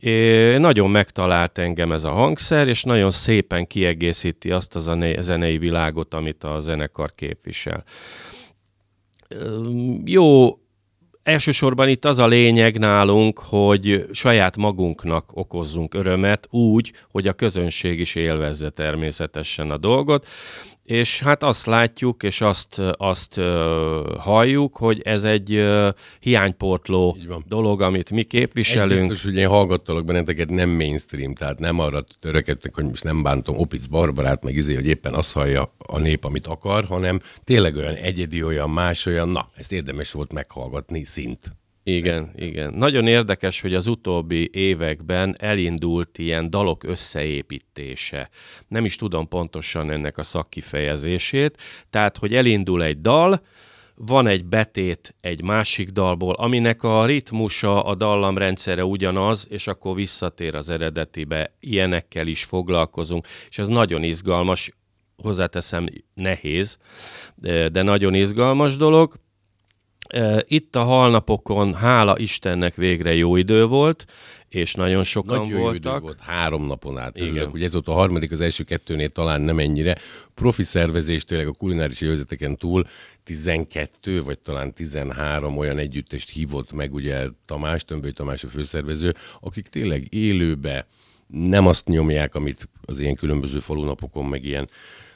É, 0.02 0.56
nagyon 0.58 0.90
megtalált 0.90 1.58
engem 1.58 1.92
ez 1.92 2.04
a 2.04 2.10
hangszer, 2.10 2.68
és 2.68 2.82
nagyon 2.82 3.10
szépen 3.10 3.66
kiegészíti 3.66 4.50
azt 4.50 4.76
a 4.76 5.02
zenei 5.20 5.58
világot, 5.58 6.14
amit 6.14 6.44
a 6.44 6.60
zenekar 6.60 7.10
képvisel. 7.14 7.84
Jó, 10.04 10.58
elsősorban 11.22 11.88
itt 11.88 12.04
az 12.04 12.18
a 12.18 12.26
lényeg 12.26 12.78
nálunk, 12.78 13.38
hogy 13.38 14.06
saját 14.12 14.56
magunknak 14.56 15.30
okozzunk 15.34 15.94
örömet 15.94 16.46
úgy, 16.50 16.92
hogy 17.10 17.26
a 17.26 17.32
közönség 17.32 18.00
is 18.00 18.14
élvezze 18.14 18.70
természetesen 18.70 19.70
a 19.70 19.76
dolgot 19.76 20.26
és 20.84 21.20
hát 21.20 21.42
azt 21.42 21.66
látjuk, 21.66 22.22
és 22.22 22.40
azt, 22.40 22.78
azt 22.96 23.36
uh, 23.36 23.44
halljuk, 24.16 24.76
hogy 24.76 25.00
ez 25.04 25.24
egy 25.24 25.64
hiányportló 26.20 27.16
dolog, 27.46 27.80
amit 27.80 28.10
mi 28.10 28.22
képviselünk. 28.22 28.92
Egy 28.92 28.98
biztos, 28.98 29.24
hogy 29.24 29.36
én 29.36 29.48
hallgattalak 29.48 30.04
benneteket 30.04 30.48
nem 30.48 30.70
mainstream, 30.70 31.34
tehát 31.34 31.58
nem 31.58 31.78
arra 31.78 32.04
törekedtek, 32.20 32.74
hogy 32.74 32.84
most 32.84 33.04
nem 33.04 33.22
bántom 33.22 33.58
Opic 33.58 33.86
Barbarát, 33.86 34.42
meg 34.42 34.54
izé, 34.54 34.74
hogy 34.74 34.88
éppen 34.88 35.14
azt 35.14 35.32
hallja 35.32 35.74
a 35.78 35.98
nép, 35.98 36.24
amit 36.24 36.46
akar, 36.46 36.84
hanem 36.84 37.20
tényleg 37.44 37.76
olyan 37.76 37.94
egyedi, 37.94 38.42
olyan 38.42 38.70
más, 38.70 39.06
olyan, 39.06 39.28
na, 39.28 39.48
ezt 39.54 39.72
érdemes 39.72 40.12
volt 40.12 40.32
meghallgatni 40.32 41.04
szint. 41.04 41.52
Igen, 41.84 42.14
Szerintem. 42.14 42.46
igen. 42.48 42.72
Nagyon 42.74 43.06
érdekes, 43.06 43.60
hogy 43.60 43.74
az 43.74 43.86
utóbbi 43.86 44.50
években 44.52 45.36
elindult 45.38 46.18
ilyen 46.18 46.50
dalok 46.50 46.84
összeépítése. 46.84 48.28
Nem 48.68 48.84
is 48.84 48.96
tudom 48.96 49.28
pontosan 49.28 49.90
ennek 49.90 50.18
a 50.18 50.22
szakkifejezését. 50.22 51.62
Tehát, 51.90 52.16
hogy 52.18 52.34
elindul 52.34 52.82
egy 52.82 53.00
dal, 53.00 53.42
van 53.94 54.26
egy 54.26 54.44
betét 54.44 55.14
egy 55.20 55.42
másik 55.42 55.88
dalból, 55.88 56.34
aminek 56.34 56.82
a 56.82 57.06
ritmusa, 57.06 57.84
a 57.84 57.94
dallamrendszere 57.94 58.84
ugyanaz, 58.84 59.46
és 59.50 59.66
akkor 59.66 59.94
visszatér 59.94 60.54
az 60.54 60.70
eredetibe. 60.70 61.56
Ilyenekkel 61.60 62.26
is 62.26 62.44
foglalkozunk, 62.44 63.26
és 63.48 63.58
ez 63.58 63.68
nagyon 63.68 64.02
izgalmas, 64.02 64.70
hozzáteszem 65.16 65.86
nehéz, 66.14 66.78
de 67.72 67.82
nagyon 67.82 68.14
izgalmas 68.14 68.76
dolog. 68.76 69.14
Itt 70.46 70.76
a 70.76 70.82
halnapokon, 70.82 71.74
hála 71.74 72.18
Istennek 72.18 72.74
végre 72.74 73.14
jó 73.14 73.36
idő 73.36 73.66
volt, 73.66 74.04
és 74.48 74.74
nagyon 74.74 75.04
sokan 75.04 75.38
Nagy 75.38 75.52
voltak. 75.52 75.94
Jó 75.94 76.00
volt, 76.00 76.20
három 76.20 76.66
napon 76.66 76.98
át. 76.98 77.16
Igen. 77.16 77.50
Ugye 77.52 77.64
ez 77.64 77.72
volt 77.72 77.88
a 77.88 77.92
harmadik, 77.92 78.32
az 78.32 78.40
első 78.40 78.64
kettőnél 78.64 79.08
talán 79.08 79.40
nem 79.40 79.58
ennyire. 79.58 79.96
Profi 80.34 80.62
szervezés 80.62 81.24
tényleg 81.24 81.46
a 81.46 81.52
kulináris 81.52 82.00
élvezeteken 82.00 82.56
túl 82.56 82.86
12 83.24 84.22
vagy 84.22 84.38
talán 84.38 84.72
13 84.72 85.58
olyan 85.58 85.78
együttest 85.78 86.30
hívott 86.30 86.72
meg 86.72 86.94
ugye 86.94 87.26
Tamás, 87.46 87.84
Tömböly 87.84 88.12
Tamás 88.12 88.44
a 88.44 88.48
főszervező, 88.48 89.14
akik 89.40 89.68
tényleg 89.68 90.14
élőbe 90.14 90.86
nem 91.26 91.66
azt 91.66 91.86
nyomják, 91.86 92.34
amit 92.34 92.68
az 92.84 92.98
ilyen 92.98 93.14
különböző 93.14 93.58
falunapokon, 93.58 94.24
meg 94.24 94.44
ilyen 94.44 94.68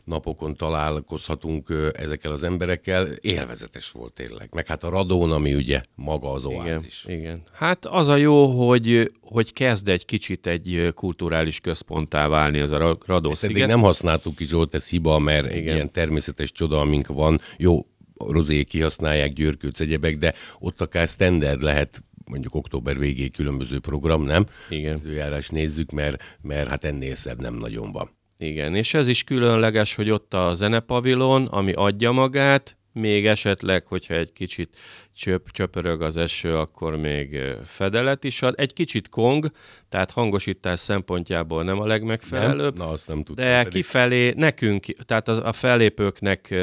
napokon 0.07 0.55
találkozhatunk 0.55 1.93
ezekkel 1.93 2.33
az 2.33 2.43
emberekkel, 2.43 3.07
élvezetes 3.07 3.91
volt 3.91 4.13
tényleg. 4.13 4.49
Meg 4.53 4.67
hát 4.67 4.85
a 4.85 4.89
Radón, 4.89 5.33
ami 5.33 5.55
ugye 5.55 5.81
maga 5.95 6.33
az 6.33 6.45
oázis. 6.45 7.05
Igen, 7.05 7.19
igen. 7.19 7.43
Hát 7.53 7.87
az 7.87 8.09
a 8.09 8.17
jó, 8.17 8.47
hogy, 8.47 9.13
hogy 9.21 9.53
kezd 9.53 9.89
egy 9.89 10.05
kicsit 10.05 10.47
egy 10.47 10.93
kulturális 10.95 11.61
központtá 11.61 12.29
válni 12.29 12.59
ez 12.59 12.71
a 12.71 12.99
Radó 13.07 13.31
Ezt 13.31 13.41
sziget. 13.41 13.69
nem 13.69 13.81
használtuk 13.81 14.37
ki, 14.37 14.45
Zsolt, 14.45 14.75
ez 14.75 14.89
hiba, 14.89 15.19
mert 15.19 15.55
igen. 15.55 15.75
ilyen 15.75 15.93
természetes 15.93 16.53
csoda, 16.53 16.81
amink 16.81 17.07
van, 17.07 17.41
jó, 17.57 17.87
rozé 18.15 18.65
kihasználják, 18.65 19.33
győrkőc, 19.33 19.81
egyebek, 19.81 20.17
de 20.19 20.35
ott 20.59 20.81
akár 20.81 21.09
standard 21.09 21.63
lehet 21.63 22.05
mondjuk 22.25 22.55
október 22.55 22.99
végéig 22.99 23.33
különböző 23.33 23.79
program, 23.79 24.23
nem? 24.23 24.47
Igen. 24.69 24.97
Időjárás 24.97 25.49
nézzük, 25.49 25.91
mert, 25.91 26.39
mert 26.43 26.69
hát 26.69 26.85
ennél 26.85 27.15
szebb 27.15 27.41
nem 27.41 27.55
nagyon 27.55 27.93
van. 27.93 28.16
Igen, 28.39 28.75
és 28.75 28.95
ez 28.95 29.09
is 29.09 29.25
különleges, 29.25 29.95
hogy 29.95 30.11
ott 30.11 30.35
a 30.35 30.53
zenepavilon, 30.55 31.47
ami 31.47 31.73
adja 31.73 32.13
magát, 32.13 32.77
még 32.93 33.27
esetleg, 33.27 33.87
hogyha 33.87 34.15
egy 34.15 34.33
kicsit 34.33 34.79
csöp, 35.15 35.51
csöpörög 35.51 36.03
az 36.03 36.17
eső, 36.17 36.57
akkor 36.57 36.97
még 36.97 37.41
fedelet 37.65 38.25
is 38.25 38.43
ad. 38.43 38.55
Egy 38.57 38.73
kicsit 38.73 39.09
kong, 39.09 39.51
tehát 39.89 40.11
hangosítás 40.11 40.79
szempontjából 40.79 41.65
nem 41.65 41.81
a 41.81 41.87
legmegfelelőbb. 41.87 42.77
Nem? 42.77 42.87
Na, 42.87 42.93
azt 42.93 43.09
nem 43.09 43.23
tudtam. 43.23 43.45
De 43.45 43.57
pedig. 43.57 43.73
kifelé 43.73 44.33
nekünk, 44.37 44.85
tehát 44.85 45.29
az, 45.29 45.39
a 45.39 45.53
fellépőknek 45.53 46.55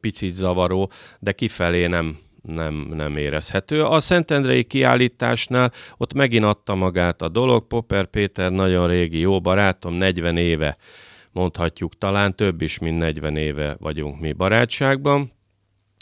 picit 0.00 0.32
zavaró, 0.32 0.90
de 1.18 1.32
kifelé 1.32 1.86
nem, 1.86 2.18
nem, 2.42 2.74
nem 2.74 3.16
érezhető. 3.16 3.84
A 3.84 4.00
Szentendrei 4.00 4.64
kiállításnál 4.64 5.72
ott 5.96 6.14
megint 6.14 6.44
adta 6.44 6.74
magát 6.74 7.22
a 7.22 7.28
dolog. 7.28 7.66
Popper 7.66 8.06
Péter 8.06 8.50
nagyon 8.50 8.88
régi 8.88 9.18
jó 9.18 9.40
barátom, 9.40 9.94
40 9.94 10.36
éve 10.36 10.76
mondhatjuk 11.36 11.98
talán 11.98 12.34
több 12.34 12.62
is, 12.62 12.78
mint 12.78 12.98
40 12.98 13.36
éve 13.36 13.76
vagyunk 13.80 14.20
mi 14.20 14.32
barátságban. 14.32 15.35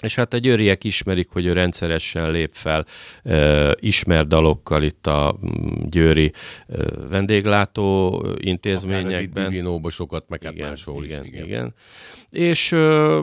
És 0.04 0.14
hát 0.14 0.34
a 0.34 0.38
győriek 0.38 0.84
ismerik, 0.84 1.28
hogy 1.30 1.46
ő 1.46 1.52
rendszeresen 1.52 2.30
lép 2.30 2.50
fel 2.52 2.86
ö, 3.22 3.72
ismert 3.80 4.28
dalokkal 4.28 4.82
itt 4.82 5.06
a 5.06 5.38
mm, 5.46 5.88
győri 5.90 6.32
ö, 6.66 6.86
vendéglátó 7.08 8.22
intézményekben. 8.40 9.46
Akár 9.46 9.80
a 9.82 9.90
sokat, 9.90 10.24
meg 10.28 10.42
hát 10.42 10.52
igen, 10.52 10.68
máshol 10.68 11.04
igen, 11.04 11.24
is. 11.24 11.28
Igen. 11.28 11.44
igen 11.44 11.74
és 12.34 12.72
ö, 12.72 13.20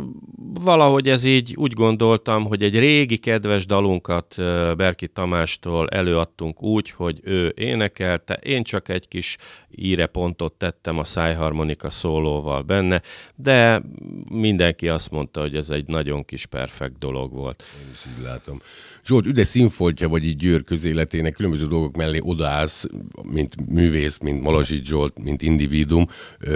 valahogy 0.53 1.09
ez 1.09 1.23
így 1.23 1.55
úgy 1.57 1.73
gondoltam, 1.73 2.45
hogy 2.45 2.63
egy 2.63 2.79
régi 2.79 3.17
kedves 3.17 3.65
dalunkat 3.65 4.35
ö, 4.37 4.73
Berki 4.77 5.07
Tamástól 5.07 5.89
előadtunk 5.89 6.63
úgy, 6.63 6.89
hogy 6.89 7.19
ő 7.23 7.53
énekelte, 7.57 8.33
én 8.33 8.63
csak 8.63 8.89
egy 8.89 9.07
kis 9.07 9.37
írepontot 9.75 10.53
tettem 10.53 10.97
a 10.97 11.03
szájharmonika 11.03 11.89
szólóval 11.89 12.61
benne, 12.61 13.01
de 13.35 13.81
mindenki 14.29 14.87
azt 14.87 15.11
mondta, 15.11 15.41
hogy 15.41 15.55
ez 15.55 15.69
egy 15.69 15.87
nagyon 15.87 16.25
kis 16.25 16.45
perfekt 16.77 16.99
dolog 16.99 17.31
volt. 17.31 17.63
Én 17.81 17.89
is 17.91 18.05
így 18.05 18.23
látom. 18.23 18.61
Zsolt, 19.05 19.25
üde 19.25 19.43
színfoltja 19.43 20.09
vagy 20.09 20.23
így 20.25 20.35
Győr 20.35 20.63
közéletének 20.63 21.33
különböző 21.33 21.67
dolgok 21.67 21.95
mellé 21.95 22.19
odaállsz, 22.23 22.85
mint 23.23 23.69
művész, 23.69 24.17
mint 24.17 24.41
Malazsics 24.41 24.87
Zsolt, 24.87 25.19
mint 25.19 25.41
individum, 25.41 26.07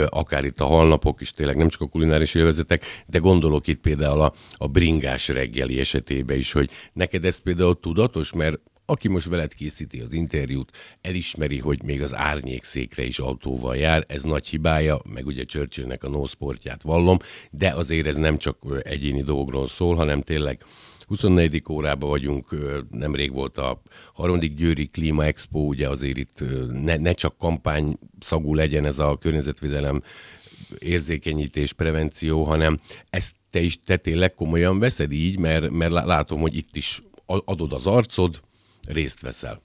akár 0.10 0.46
itt 0.46 0.60
a 0.60 0.66
halnapok 0.66 1.22
is 1.22 1.32
tényleg 1.32 1.58
nem 1.58 1.70
csak 1.70 1.82
a 1.82 1.88
kulináris 1.88 2.34
élvezetek, 2.34 2.86
de 3.06 3.18
gondolok 3.18 3.68
itt 3.68 3.80
például 3.80 4.22
a, 4.22 4.34
a 4.58 4.68
bringás 4.68 5.28
reggeli 5.28 5.80
esetében 5.80 6.38
is, 6.38 6.52
hogy 6.52 6.70
neked 6.94 7.26
ez 7.26 7.38
például 7.38 7.80
tudatos, 7.80 8.34
mert 8.34 8.60
aki 8.86 9.08
most 9.08 9.28
veled 9.28 9.54
készíti 9.54 10.00
az 10.00 10.14
interjút, 10.14 10.72
elismeri, 11.02 11.60
hogy 11.60 11.84
még 11.84 12.02
az 12.02 12.16
árnyékszékre 12.16 13.04
is 13.04 13.20
autóval 13.20 13.76
jár, 13.76 14.04
ez 14.08 14.24
nagy 14.24 14.48
hibája, 14.48 15.02
meg 15.14 15.26
ugye 15.26 15.44
Churchillnek 15.44 16.04
a 16.04 16.10
no 16.10 16.26
sportját 16.26 16.82
vallom, 16.82 17.18
de 17.52 17.70
azért 17.70 18.08
ez 18.08 18.16
nem 18.16 18.38
csak 18.38 18.58
egyéni 18.84 19.22
dolgról 19.22 19.68
szól, 19.68 19.96
hanem 19.96 20.22
tényleg 20.22 20.64
24. 21.08 21.64
órában 21.70 22.10
vagyunk, 22.10 22.56
nemrég 22.90 23.32
volt 23.32 23.58
a 23.58 23.82
harmadik 24.14 24.56
Győri 24.56 24.88
Klíma 24.88 25.26
Expo, 25.26 25.60
ugye 25.60 25.90
azért 25.90 26.18
itt 26.18 26.44
ne, 26.72 26.98
ne 26.98 27.14
csak 27.14 27.38
kampány 27.38 27.98
szagú 28.20 28.54
legyen 28.54 28.86
ez 28.86 29.00
a 29.00 29.18
környezetvédelem 29.18 30.04
érzékenyítés, 30.80 31.74
prevenció, 31.74 32.44
hanem 32.44 32.80
ezt 33.10 33.36
te 33.50 33.60
is 33.60 33.80
te 33.80 33.98
tényleg 33.98 34.34
komolyan 34.34 34.80
veszed 34.80 35.12
így, 35.12 35.38
mert, 35.38 35.70
mert 35.70 35.92
látom, 35.92 36.40
hogy 36.42 36.58
itt 36.58 36.76
is 36.76 37.02
adod 37.26 37.74
az 37.74 37.86
arcod, 37.86 38.42
részt 38.88 39.22
veszel. 39.22 39.62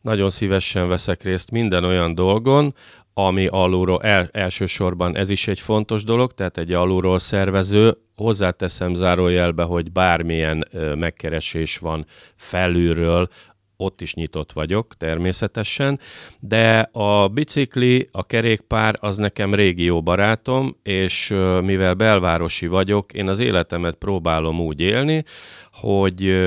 Nagyon 0.00 0.30
szívesen 0.30 0.88
veszek 0.88 1.22
részt 1.22 1.50
minden 1.50 1.84
olyan 1.84 2.14
dolgon, 2.14 2.74
ami 3.14 3.46
alulról, 3.46 4.02
el, 4.02 4.28
elsősorban 4.32 5.16
ez 5.16 5.30
is 5.30 5.48
egy 5.48 5.60
fontos 5.60 6.04
dolog, 6.04 6.34
tehát 6.34 6.58
egy 6.58 6.72
alulról 6.72 7.18
szervező, 7.18 7.96
hozzáteszem 8.16 8.94
zárójelbe, 8.94 9.62
hogy 9.62 9.92
bármilyen 9.92 10.66
ö, 10.70 10.94
megkeresés 10.94 11.78
van 11.78 12.06
felülről, 12.34 13.28
ott 13.76 14.00
is 14.00 14.14
nyitott 14.14 14.52
vagyok 14.52 14.94
természetesen, 14.96 16.00
de 16.40 16.78
a 16.92 17.28
bicikli, 17.28 18.08
a 18.12 18.26
kerékpár 18.26 18.96
az 19.00 19.16
nekem 19.16 19.54
régi 19.54 19.84
jó 19.84 20.02
barátom, 20.02 20.76
és 20.82 21.28
mivel 21.62 21.94
belvárosi 21.94 22.66
vagyok, 22.66 23.12
én 23.12 23.28
az 23.28 23.38
életemet 23.38 23.94
próbálom 23.94 24.60
úgy 24.60 24.80
élni, 24.80 25.24
hogy 25.72 26.38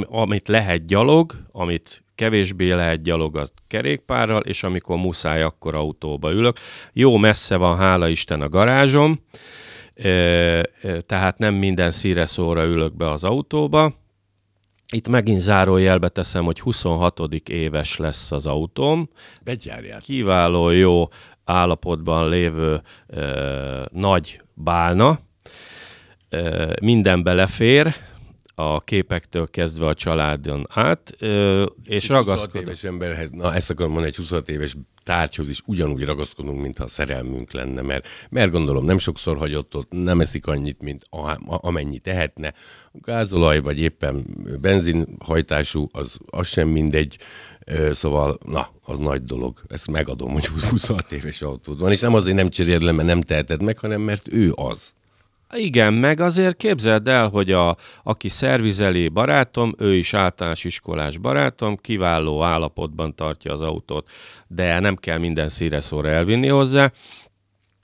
amit 0.00 0.48
lehet 0.48 0.86
gyalog, 0.86 1.34
amit 1.52 2.04
kevésbé 2.14 2.72
lehet 2.72 3.02
gyalog, 3.02 3.36
az 3.36 3.52
kerékpárral, 3.68 4.40
és 4.40 4.62
amikor 4.62 4.96
muszáj, 4.96 5.42
akkor 5.42 5.74
autóba 5.74 6.32
ülök. 6.32 6.56
Jó 6.92 7.16
messze 7.16 7.56
van, 7.56 7.76
hála 7.76 8.08
Isten, 8.08 8.40
a 8.40 8.48
garázsom, 8.48 9.20
tehát 11.06 11.38
nem 11.38 11.54
minden 11.54 11.90
szíre 11.90 12.24
szóra 12.24 12.64
ülök 12.64 12.96
be 12.96 13.10
az 13.10 13.24
autóba. 13.24 14.00
Itt 14.92 15.08
megint 15.08 15.40
zárójelbe 15.40 16.08
teszem, 16.08 16.44
hogy 16.44 16.60
26. 16.60 17.20
éves 17.48 17.96
lesz 17.96 18.32
az 18.32 18.46
autóm. 18.46 19.08
Begyárjál. 19.44 20.00
Kiváló, 20.00 20.70
jó 20.70 21.08
állapotban 21.44 22.28
lévő 22.28 22.80
ö, 23.06 23.82
nagy 23.90 24.40
bálna. 24.54 25.18
Ö, 26.28 26.72
minden 26.82 27.22
belefér, 27.22 27.94
a 28.62 28.80
képektől 28.80 29.50
kezdve 29.50 29.86
a 29.86 29.94
családon 29.94 30.66
át, 30.68 31.14
ö, 31.18 31.64
és 31.84 32.08
ragaszkodom. 32.08 32.62
éves 32.62 32.84
emberhez, 32.84 33.30
na 33.30 33.54
ezt 33.54 33.70
akarom 33.70 33.92
mondani, 33.92 34.12
egy 34.12 34.18
26 34.18 34.48
éves 34.48 34.76
tárgyhoz 35.02 35.48
is 35.48 35.62
ugyanúgy 35.66 36.04
ragaszkodunk, 36.04 36.60
mintha 36.60 36.88
szerelmünk 36.88 37.52
lenne, 37.52 37.82
mert, 37.82 38.08
mert 38.30 38.50
gondolom 38.50 38.84
nem 38.84 38.98
sokszor 38.98 39.36
hagyott 39.36 39.76
ott, 39.76 39.90
nem 39.90 40.20
eszik 40.20 40.46
annyit, 40.46 40.80
mint 40.80 41.06
a, 41.10 41.38
amennyi 41.46 41.98
tehetne. 41.98 42.54
Gázolaj 42.92 43.60
vagy 43.60 43.78
éppen 43.80 44.24
benzinhajtású, 44.60 45.88
az, 45.92 46.18
az 46.26 46.46
sem 46.46 46.68
mindegy, 46.68 47.18
Szóval, 47.92 48.38
na, 48.46 48.68
az 48.84 48.98
nagy 48.98 49.24
dolog. 49.24 49.62
Ezt 49.68 49.90
megadom, 49.90 50.32
hogy 50.32 50.46
26 50.46 51.12
éves 51.12 51.42
autód 51.42 51.78
van, 51.78 51.90
és 51.90 52.00
nem 52.00 52.14
azért 52.14 52.36
nem 52.36 52.48
cseréled 52.48 52.82
le, 52.82 52.92
mert 52.92 53.08
nem 53.08 53.20
teheted 53.20 53.62
meg, 53.62 53.78
hanem 53.78 54.00
mert 54.00 54.32
ő 54.32 54.52
az. 54.54 54.92
Igen, 55.56 55.92
meg 55.92 56.20
azért 56.20 56.56
képzeld 56.56 57.08
el, 57.08 57.28
hogy 57.28 57.52
a, 57.52 57.76
aki 58.02 58.28
szervizeli 58.28 59.08
barátom, 59.08 59.74
ő 59.78 59.94
is 59.94 60.14
általános 60.14 60.64
iskolás 60.64 61.18
barátom, 61.18 61.76
kiváló 61.76 62.42
állapotban 62.42 63.14
tartja 63.14 63.52
az 63.52 63.60
autót, 63.60 64.08
de 64.46 64.80
nem 64.80 64.96
kell 64.96 65.18
minden 65.18 65.48
szíre 65.48 65.80
szóra 65.80 66.08
elvinni 66.08 66.48
hozzá. 66.48 66.90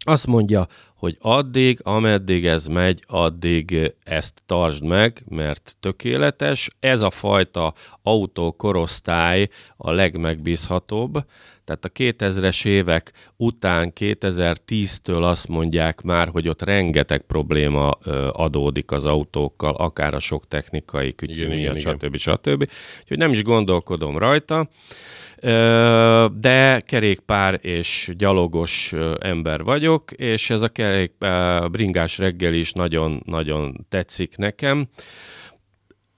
Azt 0.04 0.26
mondja, 0.26 0.66
hogy 0.94 1.16
addig, 1.20 1.80
ameddig 1.82 2.46
ez 2.46 2.66
megy, 2.66 3.02
addig 3.06 3.92
ezt 4.04 4.42
tartsd 4.46 4.84
meg, 4.84 5.22
mert 5.28 5.76
tökéletes. 5.80 6.70
Ez 6.80 7.00
a 7.00 7.10
fajta 7.10 7.74
autókorosztály 8.02 9.48
a 9.76 9.90
legmegbízhatóbb, 9.90 11.24
tehát 11.68 11.84
a 11.84 11.88
2000-es 11.88 12.66
évek 12.66 13.12
után 13.36 13.92
2010-től 14.00 15.22
azt 15.22 15.48
mondják 15.48 16.02
már, 16.02 16.28
hogy 16.28 16.48
ott 16.48 16.62
rengeteg 16.62 17.20
probléma 17.20 17.90
adódik 18.32 18.90
az 18.90 19.04
autókkal, 19.04 19.74
akár 19.74 20.14
a 20.14 20.18
sok 20.18 20.48
technikai 20.48 21.14
kütyű 21.14 21.48
miatt, 21.48 21.78
stb. 21.78 22.16
stb. 22.16 22.70
Úgyhogy 23.00 23.18
nem 23.18 23.32
is 23.32 23.42
gondolkodom 23.42 24.18
rajta 24.18 24.68
de 26.34 26.82
kerékpár 26.86 27.58
és 27.62 28.10
gyalogos 28.16 28.94
ember 29.18 29.62
vagyok, 29.62 30.12
és 30.12 30.50
ez 30.50 30.62
a 30.62 30.68
kerékpár 30.68 31.70
bringás 31.70 32.18
reggel 32.18 32.54
is 32.54 32.72
nagyon-nagyon 32.72 33.86
tetszik 33.88 34.36
nekem. 34.36 34.88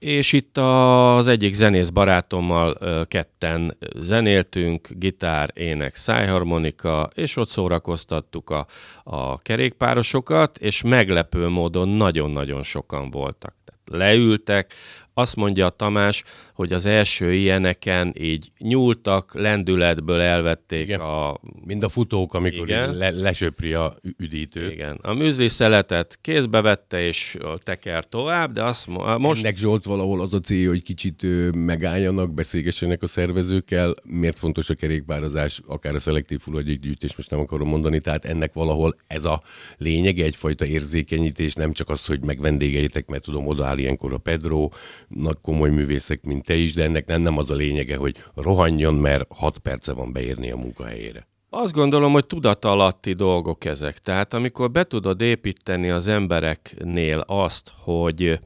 És 0.01 0.33
itt 0.33 0.57
az 0.57 1.27
egyik 1.27 1.53
zenész 1.53 1.89
barátommal 1.89 2.77
ketten 3.07 3.77
zenéltünk, 3.95 4.87
gitár, 4.91 5.49
ének, 5.53 5.95
szájharmonika, 5.95 7.09
és 7.13 7.35
ott 7.35 7.49
szórakoztattuk 7.49 8.49
a, 8.49 8.67
a 9.03 9.37
kerékpárosokat, 9.37 10.57
és 10.57 10.81
meglepő 10.81 11.47
módon 11.47 11.87
nagyon-nagyon 11.87 12.63
sokan 12.63 13.09
voltak. 13.09 13.55
Tehát 13.65 14.03
leültek, 14.03 14.73
azt 15.13 15.35
mondja 15.35 15.65
a 15.65 15.69
Tamás, 15.69 16.23
hogy 16.61 16.73
az 16.73 16.85
első 16.85 17.33
ilyeneken 17.33 18.13
így 18.19 18.51
nyúltak, 18.57 19.33
lendületből 19.33 20.19
elvették 20.19 20.83
Igen. 20.83 20.99
a... 20.99 21.39
Mind 21.65 21.83
a 21.83 21.89
futók, 21.89 22.33
amikor 22.33 22.67
le, 22.67 23.09
lesöpri 23.09 23.73
a 23.73 23.95
üdítőt. 24.17 24.71
Igen. 24.71 24.99
A 25.01 25.13
műzli 25.13 25.47
szeletet 25.47 26.17
kézbe 26.21 26.61
vette 26.61 27.01
és 27.01 27.37
teker 27.57 28.07
tovább, 28.07 28.53
de 28.53 28.63
azt 28.63 28.87
most... 29.17 29.43
Ennek 29.43 29.57
Zsolt 29.57 29.85
valahol 29.85 30.21
az 30.21 30.33
a 30.33 30.39
célja, 30.39 30.69
hogy 30.69 30.83
kicsit 30.83 31.25
megálljanak, 31.53 32.33
beszélgessenek 32.33 33.01
a 33.01 33.07
szervezőkkel. 33.07 33.93
Miért 34.03 34.39
fontos 34.39 34.69
a 34.69 34.75
kerékpározás, 34.75 35.61
akár 35.67 35.95
a 35.95 35.99
szelektív 35.99 36.39
hulladékgyűjtés, 36.45 37.15
most 37.15 37.29
nem 37.29 37.39
akarom 37.39 37.67
mondani, 37.67 37.99
tehát 37.99 38.25
ennek 38.25 38.53
valahol 38.53 38.95
ez 39.07 39.25
a 39.25 39.41
lényege, 39.77 40.23
egyfajta 40.23 40.65
érzékenyítés, 40.65 41.53
nem 41.53 41.71
csak 41.71 41.89
az, 41.89 42.05
hogy 42.05 42.19
megvendégeitek, 42.23 43.07
mert 43.07 43.23
tudom, 43.23 43.47
odaáll 43.47 43.77
ilyenkor 43.77 44.13
a 44.13 44.17
Pedro, 44.17 44.69
nagy 45.07 45.37
komoly 45.41 45.69
művészek, 45.69 46.23
mint 46.23 46.49
te 46.51 46.57
is, 46.57 46.73
de 46.73 46.83
ennek 46.83 47.05
nem, 47.05 47.37
az 47.37 47.49
a 47.49 47.55
lényege, 47.55 47.97
hogy 47.97 48.15
rohanjon, 48.35 48.93
mert 48.93 49.25
hat 49.29 49.57
perce 49.57 49.93
van 49.93 50.11
beérni 50.11 50.51
a 50.51 50.57
munkahelyére. 50.57 51.27
Azt 51.49 51.73
gondolom, 51.73 52.11
hogy 52.11 52.25
tudatalatti 52.25 53.13
dolgok 53.13 53.65
ezek. 53.65 53.97
Tehát 53.99 54.33
amikor 54.33 54.71
be 54.71 54.83
tudod 54.83 55.21
építeni 55.21 55.89
az 55.89 56.07
embereknél 56.07 57.23
azt, 57.27 57.71
hogy, 57.77 58.39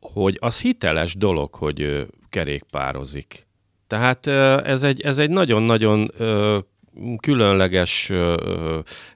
hogy 0.00 0.36
az 0.40 0.60
hiteles 0.60 1.14
dolog, 1.14 1.54
hogy 1.54 2.06
kerékpározik. 2.28 3.46
Tehát 3.86 4.26
ez 4.66 4.82
egy, 4.82 5.00
ez 5.00 5.18
egy 5.18 5.30
nagyon-nagyon 5.30 6.10
különleges 7.20 8.12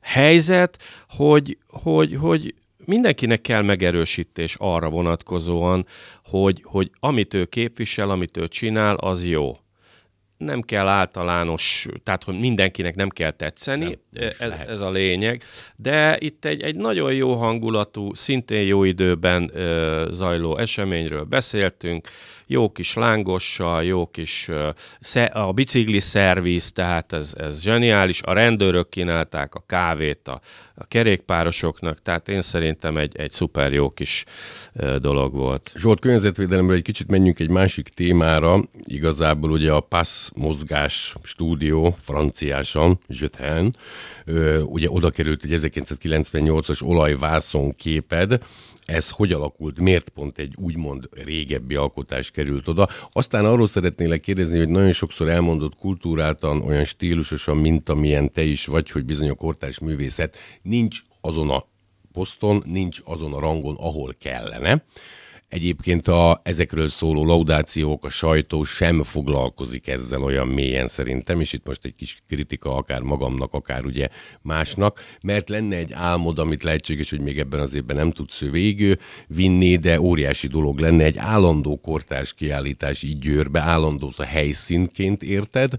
helyzet, 0.00 0.78
hogy, 1.08 1.58
hogy, 1.68 2.16
hogy 2.16 2.54
mindenkinek 2.90 3.40
kell 3.40 3.62
megerősítés 3.62 4.56
arra 4.58 4.88
vonatkozóan, 4.88 5.86
hogy, 6.24 6.60
hogy 6.64 6.90
amit 7.00 7.34
ő 7.34 7.44
képvisel, 7.44 8.10
amit 8.10 8.36
ő 8.36 8.48
csinál, 8.48 8.94
az 8.94 9.26
jó. 9.26 9.56
Nem 10.36 10.60
kell 10.60 10.88
általános, 10.88 11.86
tehát 12.02 12.24
hogy 12.24 12.38
mindenkinek 12.38 12.94
nem 12.94 13.08
kell 13.08 13.30
tetszeni, 13.30 13.98
nem, 14.10 14.30
ez, 14.38 14.50
ez 14.66 14.80
a 14.80 14.90
lényeg, 14.90 15.42
de 15.76 16.16
itt 16.18 16.44
egy, 16.44 16.62
egy 16.62 16.76
nagyon 16.76 17.14
jó 17.14 17.34
hangulatú, 17.34 18.14
szintén 18.14 18.62
jó 18.62 18.84
időben 18.84 19.50
ö, 19.54 20.08
zajló 20.10 20.56
eseményről 20.56 21.24
beszéltünk, 21.24 22.08
jó 22.50 22.72
kis 22.72 22.94
lángossal, 22.94 23.84
jó 23.84 24.06
kis 24.06 24.48
a 25.32 25.52
bicikli 25.52 26.00
szerviz, 26.00 26.72
tehát 26.72 27.12
ez, 27.12 27.34
ez 27.38 27.62
zseniális. 27.62 28.22
A 28.22 28.32
rendőrök 28.32 28.88
kínálták 28.88 29.54
a 29.54 29.64
kávét 29.66 30.28
a, 30.28 30.40
a 30.74 30.86
kerékpárosoknak, 30.86 32.02
tehát 32.02 32.28
én 32.28 32.42
szerintem 32.42 32.96
egy, 32.96 33.16
egy 33.16 33.30
szuper 33.30 33.72
jó 33.72 33.90
kis 33.90 34.24
dolog 34.98 35.34
volt. 35.34 35.72
Zsolt, 35.76 36.00
környezetvédelemről 36.00 36.76
egy 36.76 36.82
kicsit 36.82 37.08
menjünk 37.08 37.38
egy 37.38 37.50
másik 37.50 37.88
témára. 37.88 38.64
Igazából 38.84 39.50
ugye 39.50 39.72
a 39.72 39.80
PASS 39.80 40.30
mozgás 40.34 41.14
stúdió 41.22 41.96
franciásan, 42.00 42.98
Jöthen, 43.06 43.76
ugye 44.64 44.90
oda 44.90 45.10
került 45.10 45.44
egy 45.44 45.60
1998-as 45.62 46.82
olajvászon 46.82 47.74
képed, 47.76 48.40
ez 48.84 49.10
hogy 49.10 49.32
alakult, 49.32 49.80
miért 49.80 50.08
pont 50.08 50.38
egy 50.38 50.54
úgymond 50.56 51.08
régebbi 51.10 51.74
alkotás 51.74 52.30
került 52.40 52.68
oda. 52.68 52.88
Aztán 53.12 53.44
arról 53.44 53.66
szeretnélek 53.66 54.20
kérdezni, 54.20 54.58
hogy 54.58 54.68
nagyon 54.68 54.92
sokszor 54.92 55.28
elmondott 55.28 55.76
kultúráltan, 55.76 56.62
olyan 56.62 56.84
stílusosan, 56.84 57.56
mint 57.56 57.88
amilyen 57.88 58.32
te 58.32 58.42
is 58.42 58.66
vagy, 58.66 58.90
hogy 58.90 59.04
bizony 59.04 59.28
a 59.28 59.34
kortárs 59.34 59.78
művészet 59.78 60.36
nincs 60.62 61.02
azon 61.20 61.50
a 61.50 61.64
poszton, 62.12 62.62
nincs 62.66 63.00
azon 63.04 63.32
a 63.32 63.40
rangon, 63.40 63.76
ahol 63.76 64.14
kellene. 64.20 64.84
Egyébként 65.50 66.08
a, 66.08 66.40
ezekről 66.44 66.88
szóló 66.88 67.24
laudációk, 67.24 68.04
a 68.04 68.08
sajtó 68.08 68.64
sem 68.64 69.02
foglalkozik 69.02 69.88
ezzel 69.88 70.22
olyan 70.22 70.48
mélyen 70.48 70.86
szerintem, 70.86 71.40
és 71.40 71.52
itt 71.52 71.66
most 71.66 71.84
egy 71.84 71.94
kis 71.94 72.18
kritika 72.28 72.76
akár 72.76 73.00
magamnak, 73.00 73.52
akár 73.52 73.84
ugye 73.84 74.08
másnak, 74.42 75.00
mert 75.22 75.48
lenne 75.48 75.76
egy 75.76 75.92
álmod, 75.92 76.38
amit 76.38 76.62
lehetséges, 76.62 77.10
hogy 77.10 77.20
még 77.20 77.38
ebben 77.38 77.60
az 77.60 77.74
évben 77.74 77.96
nem 77.96 78.10
tudsz 78.10 78.38
végül 78.38 78.96
vinni, 79.26 79.76
de 79.76 80.00
óriási 80.00 80.46
dolog 80.46 80.78
lenne 80.78 81.04
egy 81.04 81.18
állandó 81.18 81.80
kortárs 81.80 82.34
kiállítás 82.34 83.02
így 83.02 83.18
győrbe, 83.18 83.60
állandót 83.60 84.18
a 84.18 84.24
helyszínként 84.24 85.22
érted, 85.22 85.72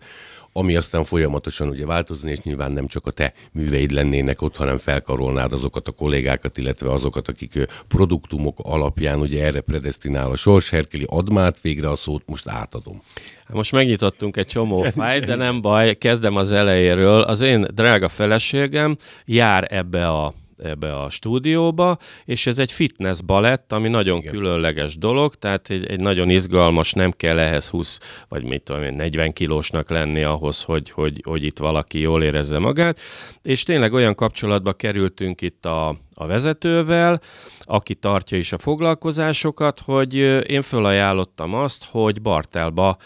ami 0.53 0.75
aztán 0.75 1.03
folyamatosan 1.03 1.67
ugye 1.67 1.85
változni, 1.85 2.31
és 2.31 2.39
nyilván 2.39 2.71
nem 2.71 2.87
csak 2.87 3.05
a 3.05 3.11
te 3.11 3.33
műveid 3.51 3.91
lennének 3.91 4.41
ott, 4.41 4.57
hanem 4.57 4.77
felkarolnád 4.77 5.53
azokat 5.53 5.87
a 5.87 5.91
kollégákat, 5.91 6.57
illetve 6.57 6.91
azokat, 6.91 7.27
akik 7.27 7.53
produktumok 7.87 8.59
alapján 8.63 9.19
ugye 9.19 9.45
erre 9.45 9.61
predestinál 9.61 10.31
a 10.31 10.35
sors. 10.35 10.69
Herkeli, 10.69 11.05
admát 11.07 11.61
végre 11.61 11.89
a 11.89 11.95
szót 11.95 12.23
most 12.25 12.47
átadom. 12.47 13.01
Hát 13.45 13.55
most 13.55 13.71
megnyitottunk 13.71 14.37
egy 14.37 14.47
csomó 14.47 14.81
fájt, 14.95 15.25
de 15.25 15.35
nem 15.35 15.61
baj, 15.61 15.97
kezdem 15.97 16.35
az 16.35 16.51
elejéről. 16.51 17.21
Az 17.21 17.41
én 17.41 17.67
drága 17.73 18.09
feleségem 18.09 18.97
jár 19.25 19.67
ebbe 19.69 20.07
a 20.07 20.33
ebbe 20.63 20.99
a 20.99 21.09
stúdióba, 21.09 21.97
és 22.25 22.47
ez 22.47 22.59
egy 22.59 22.71
fitness 22.71 23.21
balett, 23.21 23.71
ami 23.71 23.89
nagyon 23.89 24.17
Igen. 24.17 24.33
különleges 24.33 24.97
dolog, 24.97 25.35
tehát 25.35 25.69
egy, 25.69 25.85
egy 25.85 25.99
nagyon 25.99 26.29
izgalmas, 26.29 26.93
nem 26.93 27.11
kell 27.11 27.39
ehhez 27.39 27.69
20 27.69 27.99
vagy 28.27 28.43
mit 28.43 28.63
tudom 28.63 28.83
én, 28.83 28.93
40 28.93 29.33
kilósnak 29.33 29.89
lenni 29.89 30.23
ahhoz, 30.23 30.61
hogy, 30.61 30.89
hogy, 30.89 31.21
hogy 31.23 31.43
itt 31.43 31.57
valaki 31.57 31.99
jól 31.99 32.23
érezze 32.23 32.59
magát, 32.59 32.99
és 33.41 33.63
tényleg 33.63 33.93
olyan 33.93 34.15
kapcsolatba 34.15 34.73
kerültünk 34.73 35.41
itt 35.41 35.65
a, 35.65 35.87
a 36.13 36.25
vezetővel, 36.25 37.21
aki 37.59 37.95
tartja 37.95 38.37
is 38.37 38.51
a 38.51 38.57
foglalkozásokat, 38.57 39.79
hogy 39.79 40.13
én 40.47 40.61
fölajánlottam 40.61 41.53
azt, 41.53 41.85
hogy 41.91 42.21
Bartelba 42.21 42.97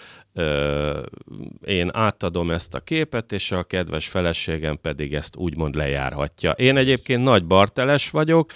én 1.66 1.90
átadom 1.94 2.52
ezt 2.52 2.74
a 2.74 2.80
képet, 2.80 3.32
és 3.32 3.52
a 3.52 3.64
kedves 3.64 4.08
feleségem 4.08 4.78
pedig 4.82 5.14
ezt 5.14 5.36
úgymond 5.36 5.76
lejárhatja. 5.76 6.52
Én 6.52 6.78
egyébként 6.78 7.24
nagy 7.24 7.46
barteles 7.46 8.10
vagyok, 8.10 8.52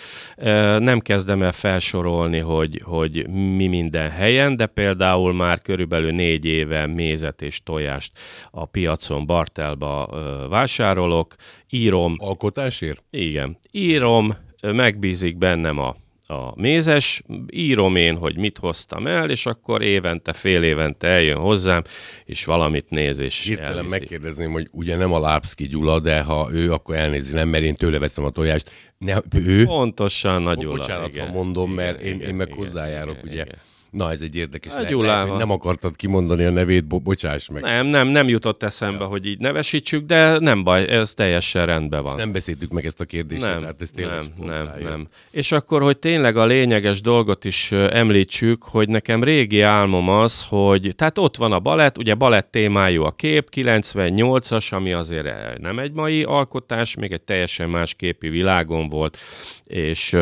nem 0.80 1.00
kezdem 1.00 1.42
el 1.44 1.52
felsorolni, 1.52 2.40
hogy, 2.40 2.82
hogy 2.84 3.28
mi 3.30 3.68
minden 3.68 4.10
helyen, 4.10 4.56
de 4.56 4.66
például 4.66 5.34
már 5.34 5.62
körülbelül 5.62 6.12
négy 6.12 6.46
éve 6.46 6.88
mézet 6.88 7.42
és 7.42 7.64
tojást 7.64 8.12
a 8.52 8.66
piacon 8.66 9.26
Bartelba 9.26 10.10
vásárolok, 10.50 11.36
írom. 11.70 12.16
Alkotásért? 12.18 13.04
Igen. 13.10 13.58
Írom, 13.72 14.36
megbízik 14.62 15.38
bennem 15.38 15.80
a 15.80 15.96
a 16.30 16.54
mézes, 16.56 17.24
írom 17.50 17.96
én, 17.96 18.16
hogy 18.16 18.38
mit 18.38 18.58
hoztam 18.58 19.08
el, 19.08 19.30
és 19.30 19.46
akkor 19.46 19.82
évente, 19.82 20.34
fél 20.34 20.64
évente 20.64 21.08
eljön 21.08 21.38
hozzám, 21.38 21.84
és 22.26 22.46
valamit 22.46 22.90
néz, 22.90 23.20
és 23.20 23.46
Hirtelen 23.46 23.72
elviszi. 23.76 23.90
megkérdezném, 24.00 24.52
hogy 24.52 24.68
ugye 24.72 24.96
nem 24.96 25.14
a 25.14 25.20
Lápszki 25.20 25.68
Gyula, 25.68 26.00
de 26.00 26.22
ha 26.22 26.50
ő, 26.52 26.72
akkor 26.72 26.96
elnézi, 26.96 27.34
nem, 27.34 27.50
mert 27.50 27.64
én 27.64 27.76
tőle 27.76 28.00
veszem 28.00 28.24
a 28.24 28.30
tojást. 28.30 28.72
Ne, 28.98 29.18
ő? 29.36 29.66
Pontosan, 29.66 30.42
nagy 30.42 30.58
Gyula. 30.58 30.78
Bocsánat, 30.78 31.08
igen, 31.10 31.28
ha 31.28 31.34
mondom, 31.34 31.72
igen, 31.72 31.86
mert 31.86 32.02
igen, 32.02 32.20
én, 32.20 32.28
én 32.28 32.36
meg 32.36 32.48
igen, 32.48 32.60
hozzájárok, 32.60 33.18
igen, 33.18 33.32
ugye. 33.32 33.42
Igen. 33.42 33.58
Na, 33.92 34.12
ez 34.12 34.22
egy 34.22 34.36
érdekes. 34.36 34.74
Hát, 34.74 34.90
le, 34.90 34.96
lehet, 34.96 35.28
hogy 35.28 35.38
nem 35.38 35.52
akartad 35.52 35.96
kimondani 35.96 36.44
a 36.44 36.50
nevét, 36.50 36.86
bo- 36.86 37.04
bocsáss 37.04 37.48
meg. 37.48 37.62
Nem, 37.62 37.86
nem, 37.88 38.08
nem 38.08 38.28
jutott 38.28 38.64
eszembe, 38.64 39.04
ja. 39.04 39.10
hogy 39.10 39.26
így 39.26 39.40
nevesítsük, 39.40 40.06
de 40.06 40.40
nem 40.40 40.64
baj, 40.64 40.88
ez 40.88 41.14
teljesen 41.14 41.66
rendben 41.66 42.04
van. 42.04 42.12
És 42.12 42.18
nem 42.18 42.32
beszéltük 42.32 42.72
meg 42.72 42.86
ezt 42.86 43.00
a 43.00 43.06
kérdést, 43.06 43.42
nem, 43.42 43.64
hát 43.64 43.82
ez 43.82 43.92
tényleg 43.92 44.24
nem, 44.38 44.48
nem, 44.48 44.72
nem. 44.84 45.08
És 45.32 45.52
akkor, 45.52 45.82
hogy 45.82 45.98
tényleg 45.98 46.38
a 46.38 46.46
lényeges 46.46 47.02
dolgot 47.02 47.46
is 47.46 47.72
említsük, 47.72 48.64
hogy 48.64 48.90
nekem 48.90 49.24
régi 49.24 49.62
álmom 49.62 50.10
az, 50.10 50.46
hogy, 50.50 50.94
tehát 50.96 51.18
ott 51.18 51.38
van 51.38 51.52
a 51.52 51.60
balett, 51.60 51.98
ugye 51.98 52.16
balett 52.16 52.52
témájú 52.52 53.04
a 53.04 53.12
kép, 53.12 53.50
98-as, 53.56 54.70
ami 54.74 54.94
azért 54.94 55.58
nem 55.58 55.80
egy 55.80 55.92
mai 55.92 56.24
alkotás, 56.24 56.96
még 56.96 57.12
egy 57.12 57.22
teljesen 57.22 57.70
más 57.70 57.94
képi 57.94 58.30
világon 58.30 58.90
volt, 58.90 59.18
és 59.64 60.18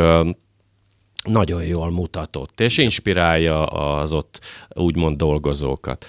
nagyon 1.27 1.63
jól 1.63 1.91
mutatott, 1.91 2.59
és 2.59 2.77
inspirálja 2.77 3.65
az 3.65 4.13
ott 4.13 4.39
úgymond 4.73 5.17
dolgozókat. 5.17 6.05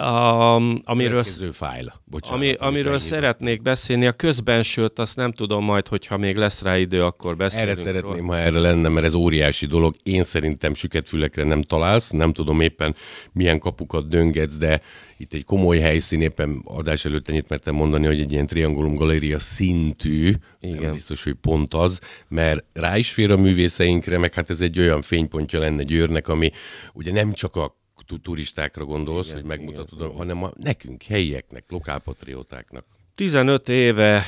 Um, 0.00 0.80
amiről, 0.84 1.22
fájl. 1.52 1.92
Bocsánat, 2.04 2.38
ami, 2.38 2.52
amiről 2.52 2.98
szeretnék 2.98 3.62
beszélni, 3.62 4.06
a 4.06 4.12
közbensőt, 4.12 4.98
azt 4.98 5.16
nem 5.16 5.32
tudom 5.32 5.64
majd, 5.64 5.88
hogyha 5.88 6.16
még 6.16 6.36
lesz 6.36 6.62
rá 6.62 6.78
idő, 6.78 7.04
akkor 7.04 7.36
beszélünk. 7.36 7.70
Erre 7.70 7.80
szeretném, 7.80 8.26
ha 8.26 8.36
erre 8.36 8.58
lenne, 8.58 8.88
mert 8.88 9.06
ez 9.06 9.14
óriási 9.14 9.66
dolog. 9.66 9.94
Én 10.02 10.22
szerintem 10.22 10.74
süket 10.74 11.08
fülekre 11.08 11.44
nem 11.44 11.62
találsz, 11.62 12.10
nem 12.10 12.32
tudom 12.32 12.60
éppen 12.60 12.94
milyen 13.32 13.58
kapukat 13.58 14.08
döngetsz, 14.08 14.56
de 14.56 14.80
itt 15.16 15.32
egy 15.32 15.44
komoly 15.44 15.78
helyszín, 15.78 16.20
éppen 16.20 16.62
adás 16.64 17.04
előtt 17.04 17.28
ennyit 17.28 17.48
mertem 17.48 17.74
mondani, 17.74 18.06
hogy 18.06 18.20
egy 18.20 18.32
ilyen 18.32 18.46
triangulum 18.46 18.94
galéria 18.94 19.38
szintű, 19.38 20.34
Igen. 20.60 20.82
nem 20.82 20.92
biztos, 20.92 21.24
hogy 21.24 21.34
pont 21.40 21.74
az, 21.74 22.00
mert 22.28 22.64
rá 22.72 22.96
is 22.96 23.12
fér 23.12 23.30
a 23.30 23.36
művészeinkre, 23.36 24.18
meg 24.18 24.34
hát 24.34 24.50
ez 24.50 24.60
egy 24.60 24.78
olyan 24.78 25.02
fénypontja 25.02 25.58
lenne 25.58 25.82
Győrnek, 25.82 26.28
ami 26.28 26.50
ugye 26.92 27.12
nem 27.12 27.32
csak 27.32 27.56
a 27.56 27.78
turistákra 28.18 28.84
gondolsz, 28.84 29.26
igen, 29.26 29.38
hogy 29.38 29.48
megmutatod, 29.48 30.00
igen, 30.00 30.16
hanem 30.16 30.42
a 30.42 30.50
nekünk, 30.56 31.02
helyieknek, 31.02 31.64
lokálpatriótáknak. 31.68 32.84
15 33.14 33.68
éve 33.68 34.24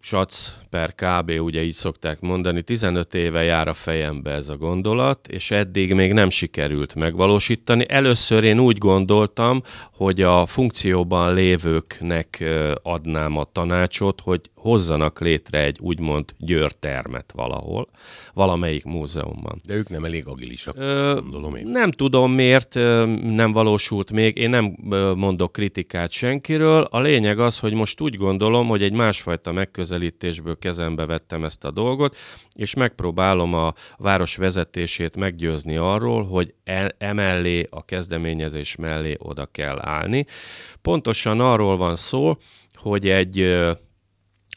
sac 0.00 0.56
per 0.70 0.94
kb, 0.94 1.30
ugye 1.40 1.62
így 1.62 1.72
szokták 1.72 2.20
mondani, 2.20 2.62
15 2.62 3.14
éve 3.14 3.42
jár 3.42 3.68
a 3.68 3.74
fejembe 3.74 4.30
ez 4.30 4.48
a 4.48 4.56
gondolat, 4.56 5.28
és 5.28 5.50
eddig 5.50 5.94
még 5.94 6.12
nem 6.12 6.30
sikerült 6.30 6.94
megvalósítani. 6.94 7.84
Először 7.88 8.44
én 8.44 8.58
úgy 8.58 8.78
gondoltam, 8.78 9.62
hogy 9.92 10.22
a 10.22 10.46
funkcióban 10.46 11.34
lévőknek 11.34 12.44
adnám 12.82 13.36
a 13.36 13.44
tanácsot, 13.52 14.20
hogy 14.20 14.40
hozzanak 14.54 15.20
létre 15.20 15.64
egy 15.64 15.78
úgymond 15.80 16.24
győrtermet 16.38 17.32
valahol, 17.34 17.88
valamelyik 18.34 18.84
múzeumban. 18.84 19.60
De 19.66 19.74
ők 19.74 19.88
nem 19.88 20.04
elég 20.04 20.26
agilisak, 20.26 20.76
Ö, 20.78 21.18
gondolom 21.20 21.56
én. 21.56 21.66
Nem 21.66 21.90
tudom 21.90 22.32
miért 22.32 22.74
nem 23.34 23.52
valósult 23.52 24.12
még, 24.12 24.36
én 24.36 24.50
nem 24.50 24.76
mondok 25.16 25.52
kritikát 25.52 26.10
senkiről. 26.10 26.82
A 26.90 27.00
lényeg 27.00 27.38
az, 27.38 27.58
hogy 27.58 27.72
most 27.72 28.00
úgy 28.00 28.16
gondolom, 28.16 28.66
hogy 28.66 28.82
egy 28.82 28.92
másfajta 28.92 29.52
megközelítésből 29.52 30.57
kezembe 30.58 31.06
vettem 31.06 31.44
ezt 31.44 31.64
a 31.64 31.70
dolgot, 31.70 32.16
és 32.54 32.74
megpróbálom 32.74 33.54
a 33.54 33.74
város 33.96 34.36
vezetését 34.36 35.16
meggyőzni 35.16 35.76
arról, 35.76 36.26
hogy 36.26 36.54
e, 36.64 36.94
emellé, 36.98 37.66
a 37.70 37.84
kezdeményezés 37.84 38.76
mellé 38.76 39.16
oda 39.18 39.46
kell 39.46 39.78
állni. 39.80 40.26
Pontosan 40.82 41.40
arról 41.40 41.76
van 41.76 41.96
szó, 41.96 42.36
hogy 42.74 43.08
egy 43.08 43.66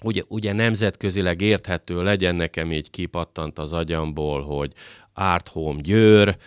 ugye, 0.04 0.22
ugye 0.28 0.54
nemzetközileg 0.54 1.42
érthető 1.42 2.04
legyen, 2.04 2.36
nekem 2.36 2.72
így 2.72 2.90
kipattant 2.90 3.60
az 3.60 3.74
agyamból, 3.74 4.42
hogy 4.44 4.74
Art 5.14 5.48
Home 5.48 5.82
Győr, 5.82 6.38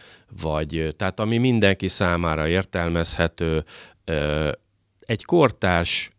vagy 0.43 0.95
tehát 0.97 1.21
ami 1.21 1.38
mindenki 1.38 1.88
számára 1.88 2.49
értelmezhető, 2.49 3.64
egy 5.01 5.25
kortárs 5.25 6.13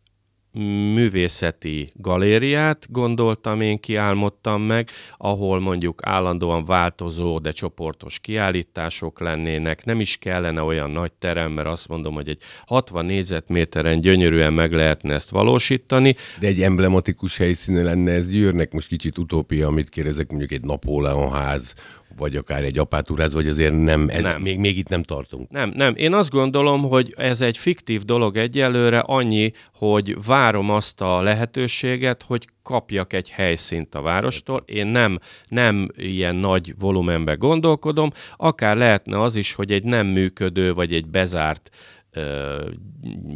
művészeti 0.94 1.92
galériát 1.94 2.86
gondoltam 2.90 3.62
én, 3.62 3.80
kiálmodtam 3.80 4.62
meg, 4.62 4.90
ahol 5.18 5.60
mondjuk 5.60 6.00
állandóan 6.04 6.66
változó, 6.66 7.40
de 7.40 7.52
csoportos 7.52 8.20
kiállítások 8.20 9.20
lennének. 9.20 9.86
Nem 9.86 10.00
is 10.00 10.18
kellene 10.18 10.62
olyan 10.62 10.92
nagy 10.92 11.12
terem, 11.12 11.52
mert 11.52 11.68
azt 11.68 11.88
mondom, 11.88 12.14
hogy 12.14 12.30
egy 12.30 12.42
60 12.66 13.06
négyzetméteren 13.06 14.02
gyönyörűen 14.02 14.54
meg 14.54 14.72
lehetne 14.72 15.14
ezt 15.14 15.30
valósítani. 15.30 16.16
De 16.40 16.48
egy 16.48 16.62
emblematikus 16.62 17.38
helyszíne 17.38 17.84
lenne 17.84 18.12
ez 18.12 18.30
Győrnek, 18.30 18.72
most 18.72 18.88
kicsit 18.88 19.18
utópia, 19.18 19.68
amit 19.68 19.90
kérdezek, 19.90 20.30
mondjuk 20.30 20.52
egy 20.52 20.64
Napóleon 20.64 21.32
ház, 21.32 21.74
vagy 22.18 22.36
akár 22.36 22.64
egy 22.64 22.78
apátúráz, 22.78 23.34
vagy 23.34 23.48
azért 23.48 23.84
nem, 23.84 24.10
ez, 24.10 24.22
nem. 24.22 24.42
Még, 24.42 24.60
még 24.60 24.78
itt 24.78 24.88
nem 24.88 25.04
tartunk. 25.04 25.50
Nem, 25.50 25.72
nem. 25.76 25.96
Én 25.96 26.14
azt 26.14 26.30
gondolom, 26.30 26.82
hogy 26.82 27.14
ez 27.18 27.42
egy 27.42 27.58
fiktív 27.58 28.02
dolog 28.02 28.38
egyelőre, 28.38 29.00
annyi, 29.00 29.52
hogy 29.74 30.24
várom 30.26 30.70
azt 30.70 31.02
a 31.02 31.22
lehetőséget, 31.22 32.24
hogy 32.24 32.48
kapjak 32.64 33.14
egy 33.14 33.30
helyszínt 33.30 33.96
a 33.96 34.02
várostól. 34.02 34.64
Én 34.66 34.88
nem, 34.88 35.20
nem 35.48 35.90
ilyen 35.96 36.36
nagy 36.36 36.74
volumenbe 36.80 37.34
gondolkodom, 37.34 38.12
akár 38.38 38.78
lehetne 38.78 39.22
az 39.22 39.36
is, 39.36 39.54
hogy 39.54 39.72
egy 39.72 39.84
nem 39.84 40.08
működő, 40.08 40.74
vagy 40.74 40.94
egy 40.94 41.08
bezárt 41.08 41.70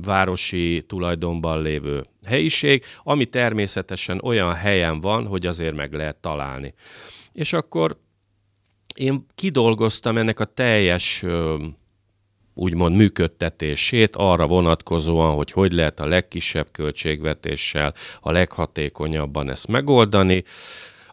városi 0.05 0.83
tulajdonban 0.87 1.61
lévő 1.61 2.05
helyiség, 2.25 2.83
ami 3.03 3.25
természetesen 3.25 4.19
olyan 4.23 4.53
helyen 4.53 5.01
van, 5.01 5.27
hogy 5.27 5.45
azért 5.45 5.75
meg 5.75 5.93
lehet 5.93 6.15
találni. 6.15 6.73
És 7.33 7.53
akkor 7.53 7.97
én 8.99 9.25
kidolgoztam 9.35 10.17
ennek 10.17 10.39
a 10.39 10.45
teljes 10.45 11.25
úgymond 12.53 12.95
működtetését 12.95 14.15
arra 14.15 14.47
vonatkozóan, 14.47 15.35
hogy 15.35 15.51
hogy 15.51 15.71
lehet 15.71 15.99
a 15.99 16.05
legkisebb 16.05 16.67
költségvetéssel 16.71 17.93
a 18.21 18.31
leghatékonyabban 18.31 19.49
ezt 19.49 19.67
megoldani. 19.67 20.43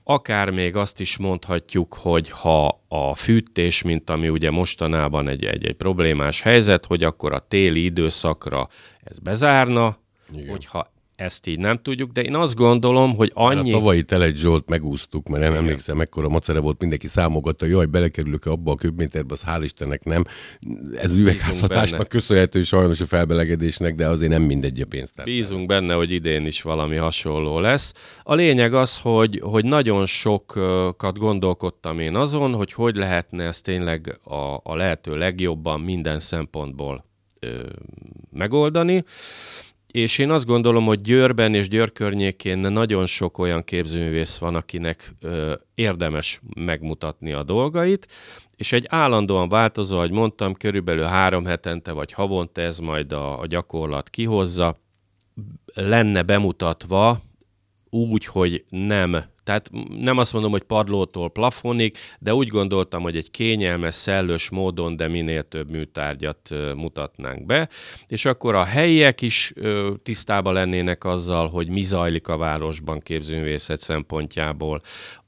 Akár 0.02 0.50
még 0.50 0.76
azt 0.76 1.00
is 1.00 1.16
mondhatjuk, 1.16 1.94
hogy 1.94 2.30
ha 2.30 2.84
a 2.88 3.14
fűtés, 3.14 3.82
mint 3.82 4.10
ami 4.10 4.28
ugye 4.28 4.50
mostanában 4.50 5.28
egy, 5.28 5.44
egy, 5.44 5.66
egy 5.66 5.76
problémás 5.76 6.40
helyzet, 6.40 6.86
hogy 6.86 7.02
akkor 7.02 7.32
a 7.32 7.46
téli 7.48 7.84
időszakra 7.84 8.68
ez 9.04 9.18
bezárna, 9.18 9.96
Igen. 10.34 10.48
hogyha 10.48 10.94
ezt 11.16 11.46
így 11.46 11.58
nem 11.58 11.78
tudjuk, 11.82 12.12
de 12.12 12.22
én 12.22 12.34
azt 12.34 12.54
gondolom, 12.54 13.16
hogy 13.16 13.30
annyi... 13.34 13.72
a 13.72 13.78
tavalyi 13.78 14.02
Telegy 14.02 14.36
Zsolt 14.36 14.68
megúsztuk, 14.68 15.28
mert 15.28 15.42
nem 15.42 15.52
Igen. 15.52 15.62
emlékszem, 15.62 15.96
mekkora 15.96 16.28
macere 16.28 16.58
volt, 16.58 16.80
mindenki 16.80 17.06
számogatta, 17.06 17.66
jaj, 17.66 17.86
belekerülök 17.86 18.44
abba 18.44 18.72
a 18.72 18.74
köbméterbe, 18.74 19.32
az 19.32 19.44
hál' 19.46 19.60
Istennek 19.62 20.04
nem. 20.04 20.24
Ez 20.94 21.12
üvegházhatásnak 21.12 22.08
köszönhető 22.08 22.62
sajnos 22.62 23.00
a 23.00 23.06
felbelegedésnek, 23.06 23.94
de 23.94 24.06
azért 24.06 24.30
nem 24.30 24.42
mindegy 24.42 24.80
a 24.80 24.86
pénzt. 24.86 25.24
Bízunk 25.24 25.66
benne, 25.66 25.94
hogy 25.94 26.10
idén 26.10 26.46
is 26.46 26.62
valami 26.62 26.96
hasonló 26.96 27.58
lesz. 27.60 27.92
A 28.22 28.34
lényeg 28.34 28.74
az, 28.74 28.98
hogy, 28.98 29.40
hogy 29.44 29.64
nagyon 29.64 30.06
sokat 30.06 31.18
gondolkodtam 31.18 32.00
én 32.00 32.16
azon, 32.16 32.54
hogy 32.54 32.72
hogy 32.72 32.96
lehetne 32.96 33.44
ezt 33.44 33.64
tényleg 33.64 34.18
a, 34.24 34.60
a 34.62 34.74
lehető 34.74 35.16
legjobban 35.16 35.80
minden 35.80 36.18
szempontból 36.18 37.04
ö, 37.40 37.62
megoldani. 38.32 39.04
És 39.96 40.18
én 40.18 40.30
azt 40.30 40.46
gondolom, 40.46 40.84
hogy 40.84 41.00
Győrben 41.00 41.54
és 41.54 41.68
Győr 41.68 41.92
környékén 41.92 42.58
nagyon 42.58 43.06
sok 43.06 43.38
olyan 43.38 43.64
képzőművész 43.64 44.36
van, 44.36 44.54
akinek 44.54 45.14
ö, 45.20 45.54
érdemes 45.74 46.40
megmutatni 46.56 47.32
a 47.32 47.42
dolgait, 47.42 48.06
és 48.56 48.72
egy 48.72 48.86
állandóan 48.88 49.48
változó, 49.48 49.96
ahogy 49.96 50.10
mondtam, 50.10 50.54
körülbelül 50.54 51.04
három 51.04 51.44
hetente 51.44 51.92
vagy 51.92 52.12
havonta 52.12 52.60
ez 52.60 52.78
majd 52.78 53.12
a, 53.12 53.40
a 53.40 53.46
gyakorlat 53.46 54.10
kihozza, 54.10 54.78
lenne 55.74 56.22
bemutatva 56.22 57.20
úgy, 57.90 58.24
hogy 58.24 58.64
nem 58.68 59.24
Tehát 59.46 59.70
nem 60.00 60.18
azt 60.18 60.32
mondom, 60.32 60.50
hogy 60.50 60.62
padlótól 60.62 61.30
plafonig, 61.30 61.96
de 62.18 62.34
úgy 62.34 62.48
gondoltam, 62.48 63.02
hogy 63.02 63.16
egy 63.16 63.30
kényelmes, 63.30 63.94
szellős 63.94 64.50
módon, 64.50 64.96
de 64.96 65.08
minél 65.08 65.48
több 65.48 65.70
műtárgyat 65.70 66.50
mutatnánk 66.74 67.46
be, 67.46 67.68
és 68.06 68.24
akkor 68.24 68.54
a 68.54 68.64
helyiek 68.64 69.22
is 69.22 69.52
tisztában 70.02 70.52
lennének 70.52 71.04
azzal, 71.04 71.48
hogy 71.48 71.68
mi 71.68 71.82
zajlik 71.82 72.28
a 72.28 72.36
városban 72.36 73.00
képzőművészet 73.00 73.80
szempontjából, 73.80 74.80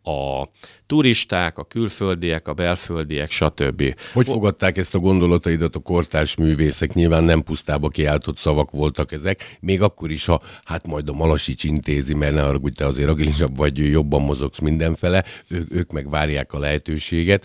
a 0.08 0.50
turisták, 0.86 1.58
a 1.58 1.64
külföldiek, 1.64 2.48
a 2.48 2.52
belföldiek, 2.52 3.30
stb. 3.30 3.94
Hogy 4.12 4.26
fogadták 4.26 4.76
ezt 4.76 4.94
a 4.94 4.98
gondolataidat 4.98 5.76
a 5.76 5.78
kortárs 5.78 6.36
művészek? 6.36 6.92
Nyilván 6.94 7.24
nem 7.24 7.42
pusztába 7.42 7.88
kiáltott 7.88 8.36
szavak 8.36 8.70
voltak 8.70 9.12
ezek, 9.12 9.56
még 9.60 9.82
akkor 9.82 10.10
is, 10.10 10.24
ha 10.24 10.42
hát 10.64 10.86
majd 10.86 11.08
a 11.08 11.12
Malasics 11.12 11.64
intézi, 11.64 12.14
mert 12.14 12.34
ne 12.34 12.42
hogy 12.42 12.72
te 12.74 12.86
azért 12.86 13.08
agilisabb 13.08 13.56
vagy, 13.62 13.90
jobban 13.90 14.22
mozogsz 14.22 14.58
mindenfele, 14.58 15.24
ők, 15.48 15.74
ők 15.74 15.92
meg 15.92 16.10
várják 16.10 16.52
a 16.52 16.58
lehetőséget 16.58 17.44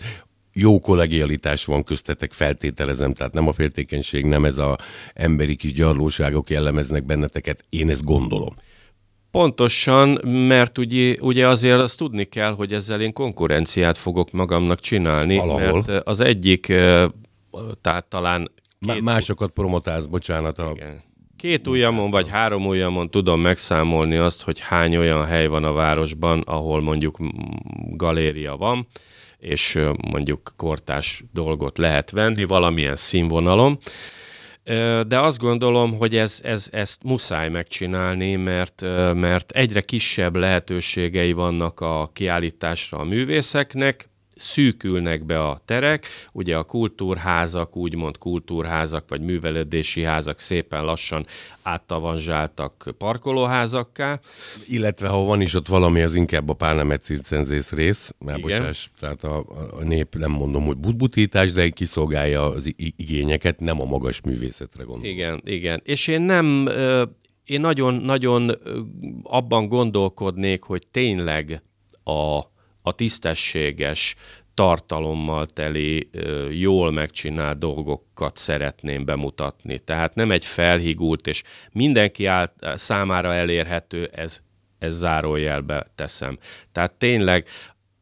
jó 0.56 0.80
kollegialitás 0.80 1.64
van 1.64 1.84
köztetek, 1.84 2.32
feltételezem, 2.32 3.12
tehát 3.12 3.32
nem 3.32 3.48
a 3.48 3.52
féltékenység, 3.52 4.24
nem 4.24 4.44
ez 4.44 4.58
a 4.58 4.78
emberi 5.14 5.56
kis 5.56 5.72
gyarlóságok 5.72 6.50
jellemeznek 6.50 7.04
benneteket, 7.04 7.64
én 7.68 7.90
ezt 7.90 8.04
gondolom. 8.04 8.54
Pontosan, 9.34 10.20
mert 10.28 10.78
ugye, 10.78 11.16
ugye 11.20 11.48
azért 11.48 11.80
azt 11.80 11.98
tudni 11.98 12.24
kell, 12.24 12.54
hogy 12.54 12.72
ezzel 12.72 13.00
én 13.00 13.12
konkurenciát 13.12 13.96
fogok 13.96 14.32
magamnak 14.32 14.80
csinálni, 14.80 15.36
Valahol. 15.36 15.84
mert 15.86 16.06
az 16.06 16.20
egyik, 16.20 16.66
tehát 17.80 18.04
talán... 18.08 18.50
Két... 18.80 19.00
Másokat 19.00 19.50
promotálsz, 19.50 20.06
bocsánat. 20.06 20.58
A... 20.58 20.70
Igen. 20.74 21.02
Két 21.36 21.66
ujjamon 21.68 22.10
vagy 22.10 22.28
három 22.28 22.66
ujjamon 22.66 23.10
tudom 23.10 23.40
megszámolni 23.40 24.16
azt, 24.16 24.42
hogy 24.42 24.60
hány 24.60 24.96
olyan 24.96 25.26
hely 25.26 25.46
van 25.46 25.64
a 25.64 25.72
városban, 25.72 26.40
ahol 26.40 26.82
mondjuk 26.82 27.18
galéria 27.90 28.56
van, 28.56 28.86
és 29.38 29.80
mondjuk 30.10 30.52
kortás 30.56 31.24
dolgot 31.32 31.78
lehet 31.78 32.10
venni 32.10 32.44
valamilyen 32.44 32.96
színvonalon. 32.96 33.78
De 35.06 35.20
azt 35.20 35.38
gondolom, 35.38 35.98
hogy 35.98 36.16
ez, 36.16 36.40
ez, 36.42 36.68
ezt 36.72 37.02
muszáj 37.02 37.48
megcsinálni, 37.48 38.36
mert, 38.36 38.80
mert 39.14 39.50
egyre 39.50 39.80
kisebb 39.80 40.36
lehetőségei 40.36 41.32
vannak 41.32 41.80
a 41.80 42.10
kiállításra 42.12 42.98
a 42.98 43.04
művészeknek, 43.04 44.08
szűkülnek 44.36 45.24
be 45.24 45.42
a 45.42 45.60
terek, 45.64 46.06
ugye 46.32 46.56
a 46.56 46.64
kultúrházak, 46.64 47.76
úgymond 47.76 48.18
kultúrházak 48.18 49.08
vagy 49.08 49.20
művelődési 49.20 50.02
házak 50.02 50.38
szépen 50.38 50.84
lassan 50.84 51.26
áttavanzsáltak 51.62 52.94
parkolóházakká. 52.98 54.20
Illetve 54.66 55.08
ha 55.08 55.24
van 55.24 55.40
is 55.40 55.54
ott 55.54 55.68
valami, 55.68 56.02
az 56.02 56.14
inkább 56.14 56.48
a 56.48 56.52
pálnemet 56.52 57.02
circenzész 57.02 57.72
rész, 57.72 58.14
mert 58.18 58.38
Igen. 58.38 58.58
bocsáss, 58.58 58.88
tehát 58.98 59.24
a, 59.24 59.44
a 59.78 59.82
nép 59.82 60.14
nem 60.14 60.30
mondom, 60.30 60.64
hogy 60.64 60.76
butbutítás, 60.76 61.52
de 61.52 61.68
kiszolgálja 61.68 62.44
az 62.44 62.74
igényeket, 62.76 63.60
nem 63.60 63.80
a 63.80 63.84
magas 63.84 64.20
művészetre 64.20 64.82
gondolom. 64.82 65.12
Igen, 65.12 65.40
igen. 65.44 65.80
És 65.84 66.06
én 66.06 66.20
nem, 66.20 66.68
én 67.44 67.60
nagyon-nagyon 67.60 68.50
abban 69.22 69.68
gondolkodnék, 69.68 70.62
hogy 70.62 70.86
tényleg 70.90 71.62
a 72.04 72.40
a 72.86 72.92
tisztességes, 72.92 74.14
tartalommal 74.54 75.46
teli, 75.46 76.10
jól 76.50 76.90
megcsinált 76.90 77.58
dolgokat 77.58 78.36
szeretném 78.36 79.04
bemutatni. 79.04 79.78
Tehát 79.78 80.14
nem 80.14 80.30
egy 80.30 80.44
felhigult 80.44 81.26
és 81.26 81.42
mindenki 81.72 82.28
számára 82.74 83.34
elérhető, 83.34 84.10
ez, 84.12 84.40
ez 84.78 84.94
zárójelbe 84.94 85.90
teszem. 85.94 86.38
Tehát 86.72 86.92
tényleg 86.92 87.46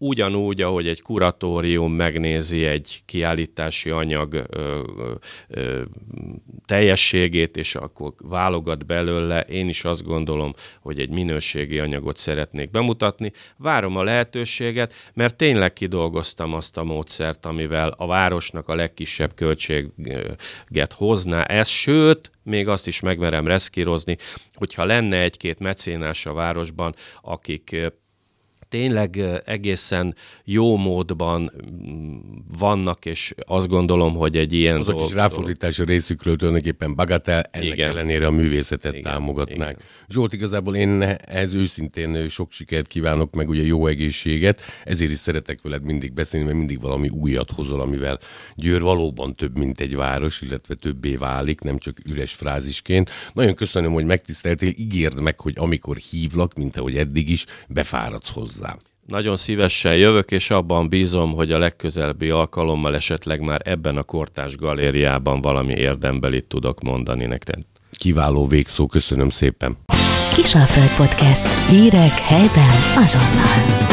ugyanúgy, 0.03 0.62
ahogy 0.62 0.88
egy 0.88 1.03
kuratórium 1.03 1.93
megnézi 1.93 2.65
egy 2.65 3.03
kiállítási 3.07 3.91
anyag 3.91 4.47
ö, 4.51 4.83
ö, 5.49 5.83
teljességét, 6.65 7.57
és 7.57 7.75
akkor 7.75 8.12
válogat 8.19 8.87
belőle, 8.87 9.41
én 9.41 9.69
is 9.69 9.85
azt 9.85 10.05
gondolom, 10.05 10.55
hogy 10.81 11.01
egy 11.01 11.11
minőségi 11.11 11.79
anyagot 11.79 12.17
szeretnék 12.17 12.71
bemutatni. 12.71 13.33
Várom 13.57 13.97
a 13.97 14.03
lehetőséget, 14.03 14.93
mert 15.15 15.37
tényleg 15.37 15.73
kidolgoztam 15.73 16.55
azt 16.55 16.77
a 16.77 16.85
módszert, 16.85 17.47
amivel 17.47 17.95
a 17.97 18.07
városnak 18.07 18.69
a 18.69 18.75
legkisebb 18.75 19.35
költséget 19.35 20.93
hozná. 20.95 21.43
Ez 21.43 21.69
sőt, 21.69 22.31
még 22.43 22.69
azt 22.69 22.87
is 22.87 23.01
megmerem 23.01 23.47
reszkírozni, 23.47 24.17
hogyha 24.55 24.85
lenne 24.85 25.21
egy-két 25.21 25.59
mecénás 25.59 26.27
a 26.27 26.33
városban, 26.33 26.95
akik 27.21 27.93
tényleg 28.72 29.22
egészen 29.44 30.14
jó 30.44 30.76
módban 30.76 31.52
mm, 31.62 32.16
vannak, 32.58 33.04
és 33.04 33.35
azt 33.46 33.68
gondolom, 33.68 34.14
hogy 34.14 34.37
egy 34.37 34.52
ilyen 34.52 34.78
Azok 34.78 34.94
dolog, 34.94 35.08
is 35.08 35.14
ráfordítás 35.14 35.78
a 35.78 35.85
részükről 35.85 36.37
tulajdonképpen 36.37 36.94
bagatel, 36.94 37.42
ennek 37.50 37.72
igen. 37.72 37.88
ellenére 37.88 38.26
a 38.26 38.30
művészetet 38.30 38.92
igen, 38.92 39.12
támogatnák. 39.12 39.70
Igen. 39.70 39.82
Zsolt, 40.08 40.32
igazából 40.32 40.76
én 40.76 41.02
ez 41.24 41.54
őszintén 41.54 42.28
sok 42.28 42.52
sikert 42.52 42.87
kívánok, 42.87 43.35
meg 43.35 43.48
ugye 43.48 43.62
jó 43.62 43.87
egészséget, 43.87 44.61
ezért 44.85 45.11
is 45.11 45.18
szeretek 45.18 45.62
veled 45.62 45.82
mindig 45.82 46.12
beszélni, 46.12 46.46
mert 46.46 46.58
mindig 46.58 46.80
valami 46.80 47.08
újat 47.08 47.50
hozol, 47.50 47.80
amivel 47.80 48.18
Győr 48.54 48.80
valóban 48.80 49.35
több, 49.35 49.58
mint 49.58 49.80
egy 49.80 49.96
város, 49.96 50.40
illetve 50.40 50.74
többé 50.74 51.16
válik, 51.16 51.61
nem 51.61 51.78
csak 51.78 51.96
üres 52.11 52.32
frázisként. 52.32 53.11
Nagyon 53.32 53.54
köszönöm, 53.54 53.92
hogy 53.92 54.04
megtiszteltél, 54.04 54.72
ígérd 54.76 55.20
meg, 55.20 55.40
hogy 55.40 55.54
amikor 55.56 55.96
hívlak, 55.96 56.54
mint 56.54 56.76
ahogy 56.76 56.96
eddig 56.96 57.28
is, 57.28 57.44
befáradsz 57.68 58.30
hozzá 58.32 58.62
hozzám. 58.62 58.79
Nagyon 59.07 59.37
szívesen 59.37 59.96
jövök, 59.96 60.31
és 60.31 60.51
abban 60.51 60.88
bízom, 60.88 61.33
hogy 61.33 61.53
a 61.53 61.59
legközelebbi 61.59 62.31
alkalommal 62.31 62.94
esetleg 62.94 63.40
már 63.40 63.61
ebben 63.64 63.96
a 63.96 64.03
kortás 64.03 64.57
galériában 64.57 65.40
valami 65.40 65.72
érdembelit 65.72 66.44
tudok 66.44 66.81
mondani 66.81 67.27
nektek. 67.27 67.59
Kiváló 67.90 68.46
végszó, 68.46 68.87
köszönöm 68.87 69.31
szépen. 69.31 69.77
Kisalföld 70.35 70.96
Podcast. 70.96 71.68
Hírek 71.68 72.12
helyben 72.12 72.75
azonnal. 72.96 73.91